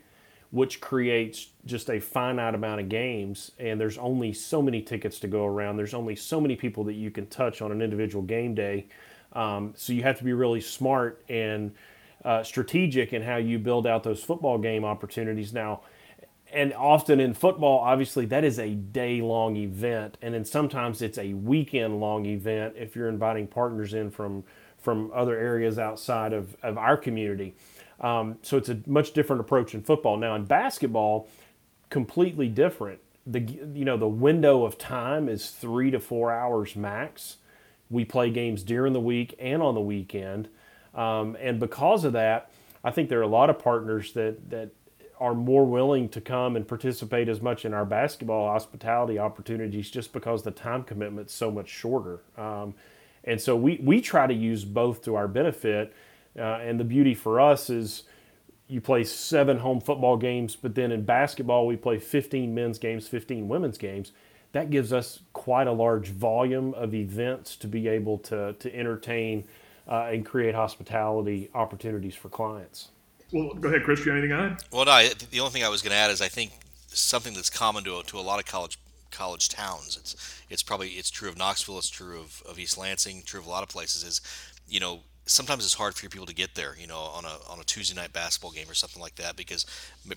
which 0.51 0.81
creates 0.81 1.49
just 1.65 1.89
a 1.89 1.99
finite 1.99 2.55
amount 2.55 2.81
of 2.81 2.89
games 2.89 3.51
and 3.59 3.79
there's 3.79 3.97
only 3.97 4.33
so 4.33 4.61
many 4.61 4.81
tickets 4.81 5.19
to 5.19 5.27
go 5.27 5.45
around. 5.45 5.77
There's 5.77 5.93
only 5.93 6.15
so 6.15 6.41
many 6.41 6.55
people 6.55 6.83
that 6.85 6.93
you 6.93 7.11
can 7.11 7.27
touch 7.27 7.61
on 7.61 7.71
an 7.71 7.81
individual 7.81 8.23
game 8.23 8.55
day. 8.55 8.87
Um, 9.33 9.73
so 9.75 9.93
you 9.93 10.01
have 10.03 10.17
to 10.17 10.23
be 10.23 10.33
really 10.33 10.61
smart 10.61 11.23
and 11.29 11.73
uh, 12.25 12.43
strategic 12.43 13.13
in 13.13 13.21
how 13.21 13.37
you 13.37 13.59
build 13.59 13.85
out 13.85 14.03
those 14.03 14.23
football 14.23 14.57
game 14.57 14.83
opportunities. 14.83 15.53
Now 15.53 15.81
and 16.51 16.73
often 16.73 17.19
in 17.19 17.33
football 17.33 17.79
obviously 17.79 18.25
that 18.25 18.43
is 18.43 18.59
a 18.59 18.69
day 18.69 19.21
long 19.21 19.55
event 19.55 20.17
and 20.21 20.33
then 20.33 20.45
sometimes 20.45 21.01
it's 21.01 21.17
a 21.17 21.33
weekend 21.33 21.99
long 21.99 22.25
event 22.25 22.73
if 22.75 22.95
you're 22.95 23.09
inviting 23.09 23.47
partners 23.47 23.93
in 23.93 24.09
from 24.09 24.43
from 24.79 25.11
other 25.13 25.37
areas 25.37 25.77
outside 25.77 26.33
of, 26.33 26.55
of 26.63 26.77
our 26.77 26.97
community 26.97 27.55
um, 28.01 28.37
so 28.41 28.57
it's 28.57 28.69
a 28.69 28.79
much 28.85 29.13
different 29.13 29.41
approach 29.41 29.73
in 29.73 29.81
football. 29.81 30.17
Now 30.17 30.35
in 30.35 30.45
basketball, 30.45 31.27
completely 31.89 32.47
different. 32.47 32.99
The 33.27 33.41
you 33.41 33.85
know 33.85 33.97
the 33.97 34.07
window 34.07 34.63
of 34.63 34.77
time 34.77 35.27
is 35.27 35.49
three 35.49 35.91
to 35.91 35.99
four 35.99 36.31
hours 36.31 36.75
max. 36.75 37.37
We 37.89 38.05
play 38.05 38.29
games 38.29 38.63
during 38.63 38.93
the 38.93 38.99
week 38.99 39.35
and 39.39 39.61
on 39.61 39.75
the 39.75 39.81
weekend, 39.81 40.47
um, 40.95 41.35
and 41.39 41.59
because 41.59 42.05
of 42.05 42.13
that, 42.13 42.51
I 42.83 42.91
think 42.91 43.09
there 43.09 43.19
are 43.19 43.23
a 43.23 43.27
lot 43.27 43.49
of 43.49 43.59
partners 43.59 44.13
that 44.13 44.49
that 44.49 44.69
are 45.19 45.35
more 45.35 45.65
willing 45.65 46.07
to 46.07 46.21
come 46.21 46.55
and 46.55 46.65
participate 46.65 47.27
as 47.27 47.41
much 47.41 47.65
in 47.65 47.73
our 47.73 47.83
basketball 47.83 48.47
hospitality 48.47 49.19
opportunities 49.19 49.91
just 49.91 50.13
because 50.13 50.43
the 50.43 50.51
time 50.51 50.81
commitment's 50.81 51.33
so 51.33 51.51
much 51.51 51.67
shorter. 51.67 52.21
Um, 52.37 52.73
and 53.29 53.39
so 53.39 53.55
we, 53.55 53.79
we 53.83 54.01
try 54.01 54.25
to 54.25 54.33
use 54.33 54.65
both 54.65 55.03
to 55.03 55.15
our 55.15 55.27
benefit. 55.27 55.93
Uh, 56.37 56.41
and 56.61 56.79
the 56.79 56.83
beauty 56.83 57.13
for 57.13 57.39
us 57.39 57.69
is 57.69 58.03
you 58.67 58.81
play 58.81 59.03
seven 59.03 59.59
home 59.59 59.79
football 59.79 60.17
games, 60.17 60.55
but 60.55 60.73
then 60.73 60.91
in 60.91 61.03
basketball, 61.03 61.67
we 61.67 61.75
play 61.75 61.99
15 61.99 62.53
men's 62.53 62.79
games, 62.79 63.07
15 63.07 63.47
women's 63.47 63.77
games. 63.77 64.13
That 64.51 64.71
gives 64.71 64.91
us 64.91 65.19
quite 65.33 65.67
a 65.67 65.71
large 65.71 66.09
volume 66.09 66.73
of 66.73 66.95
events 66.95 67.55
to 67.57 67.67
be 67.67 67.87
able 67.87 68.17
to, 68.19 68.53
to 68.53 68.75
entertain 68.75 69.43
uh, 69.87 70.09
and 70.11 70.25
create 70.25 70.55
hospitality 70.55 71.51
opportunities 71.53 72.15
for 72.15 72.29
clients. 72.29 72.89
Well, 73.31 73.53
go 73.53 73.69
ahead, 73.69 73.83
Chris. 73.83 74.03
You 74.05 74.11
have 74.11 74.23
anything 74.23 74.35
on? 74.35 74.57
Well, 74.71 74.85
no. 74.85 75.07
The 75.29 75.39
only 75.39 75.51
thing 75.51 75.63
I 75.63 75.69
was 75.69 75.83
going 75.83 75.91
to 75.91 75.97
add 75.97 76.09
is 76.09 76.19
I 76.19 76.29
think 76.29 76.51
something 76.87 77.35
that's 77.35 77.51
common 77.51 77.83
to 77.83 78.01
to 78.01 78.17
a 78.17 78.21
lot 78.21 78.39
of 78.39 78.45
college 78.45 78.79
college 79.11 79.49
towns. 79.49 79.97
It's 79.97 80.41
it's 80.49 80.63
probably 80.63 80.89
it's 80.89 81.09
true 81.09 81.29
of 81.29 81.37
Knoxville. 81.37 81.77
It's 81.77 81.89
true 81.89 82.19
of, 82.19 82.43
of 82.47 82.59
East 82.59 82.77
Lansing. 82.77 83.23
True 83.25 83.39
of 83.39 83.47
a 83.47 83.49
lot 83.49 83.63
of 83.63 83.69
places. 83.69 84.03
Is 84.03 84.21
you 84.67 84.79
know 84.79 85.01
sometimes 85.29 85.63
it's 85.63 85.75
hard 85.75 85.93
for 85.93 86.03
your 86.03 86.09
people 86.09 86.25
to 86.25 86.33
get 86.33 86.55
there, 86.55 86.75
you 86.79 86.87
know, 86.87 86.97
on 86.97 87.23
a 87.23 87.37
on 87.49 87.59
a 87.59 87.63
Tuesday 87.63 87.95
night 87.95 88.11
basketball 88.11 88.51
game 88.51 88.69
or 88.69 88.73
something 88.73 89.01
like 89.01 89.15
that. 89.15 89.35
Because 89.35 89.65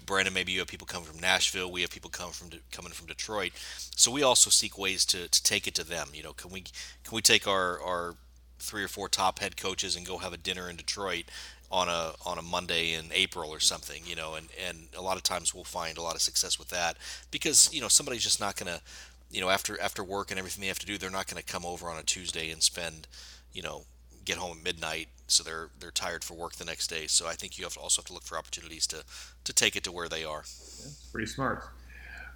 Brandon, 0.07 0.33
maybe 0.33 0.53
you 0.53 0.59
have 0.61 0.69
people 0.69 0.87
coming 0.87 1.07
from 1.07 1.21
Nashville, 1.21 1.71
we 1.71 1.83
have 1.83 1.91
people 1.91 2.11
coming 2.11 2.33
from 2.33 2.51
coming 2.71 2.93
from 2.93 3.07
Detroit, 3.07 3.53
so 3.95 4.11
we 4.11 4.23
also 4.23 4.51
seek 4.51 4.79
ways 4.79 5.05
to, 5.07 5.29
to 5.29 5.43
take 5.43 5.67
it 5.67 5.75
to 5.75 5.85
them. 5.85 6.09
You 6.15 6.23
know, 6.23 6.33
can 6.33 6.51
we 6.51 6.63
can 6.63 7.15
we 7.15 7.21
take 7.21 7.47
our 7.47 7.81
our 7.81 8.15
three 8.59 8.83
or 8.83 8.89
four 8.89 9.09
top 9.09 9.41
head 9.41 9.57
coaches 9.57 9.97
and 9.97 10.07
go 10.07 10.19
have 10.19 10.33
a 10.33 10.37
dinner 10.37 10.71
in 10.71 10.77
Detroit 10.77 11.25
on 11.73 11.89
a 11.89 12.13
on 12.27 12.39
a 12.39 12.43
Monday 12.43 12.93
in 12.93 13.07
April 13.13 13.51
or 13.51 13.59
something, 13.59 14.03
you 14.07 14.15
know, 14.15 14.35
and 14.35 14.49
and 14.69 14.89
a 14.97 15.01
lot 15.01 15.17
of 15.17 15.23
times 15.23 15.55
we'll 15.55 15.65
find 15.65 15.97
a 15.97 16.03
lot 16.03 16.15
of 16.15 16.21
success 16.21 16.59
with 16.59 16.69
that 16.69 16.99
because 17.31 17.73
you 17.73 17.81
know 17.81 17.89
somebody's 17.89 18.23
just 18.23 18.41
not 18.41 18.57
to, 18.71 18.81
you 19.31 19.41
know, 19.41 19.49
after 19.49 19.81
after 19.81 20.05
work 20.05 20.31
and 20.31 20.39
everything 20.39 20.61
they 20.61 20.69
have 20.69 20.79
to 20.79 20.87
do, 20.87 20.99
they're 20.99 21.11
not 21.11 21.27
to 21.43 21.53
come 21.53 21.65
over 21.65 21.89
on 21.89 21.99
a 21.99 22.03
Tuesday 22.03 22.51
and 22.51 22.63
spend, 22.63 23.09
you 23.55 23.63
know, 23.63 23.85
get 24.27 24.37
home 24.37 24.59
at 24.59 24.63
midnight, 24.63 25.09
so 25.27 25.43
they're 25.43 25.71
they're 25.81 25.91
tired 25.91 26.23
for 26.23 26.35
work 26.35 26.53
the 26.53 26.65
next 26.65 26.89
day. 26.89 27.07
So 27.07 27.27
I 27.27 27.33
think 27.33 27.59
you 27.59 27.65
have 27.65 27.75
to 27.75 27.81
also 27.81 28.03
have 28.03 28.07
to 28.07 28.13
look 28.13 28.25
for 28.25 28.37
opportunities 28.37 28.87
to 28.89 29.03
to 29.45 29.53
take 29.55 29.75
it 29.75 29.83
to 29.85 29.93
where 29.93 30.11
they 30.11 30.25
are. 30.25 30.45
Yeah, 30.81 30.91
pretty 31.11 31.27
smart. 31.27 31.65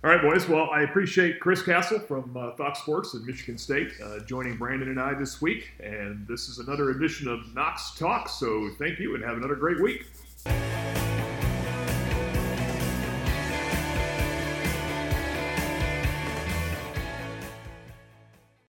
All 0.04 0.11
right, 0.11 0.20
boys. 0.20 0.46
Well, 0.46 0.68
I 0.70 0.82
appreciate 0.82 1.40
Chris 1.40 1.62
Castle 1.62 1.98
from 1.98 2.37
uh, 2.37 2.52
Fox 2.52 2.80
Sports 2.80 3.14
in 3.14 3.24
Michigan 3.24 3.56
State 3.56 3.92
uh, 4.04 4.20
joining 4.20 4.56
Brandon 4.56 4.90
and 4.90 5.00
I 5.00 5.14
this 5.14 5.40
week. 5.40 5.70
And 5.80 6.26
this 6.28 6.48
is 6.48 6.59
another 6.59 6.90
edition 6.90 7.28
of 7.28 7.54
Knox 7.54 7.92
Talk. 7.98 8.28
So 8.28 8.70
thank 8.78 9.00
you 9.00 9.14
and 9.14 9.24
have 9.24 9.38
another 9.38 9.56
great 9.56 9.80
week. 9.80 10.04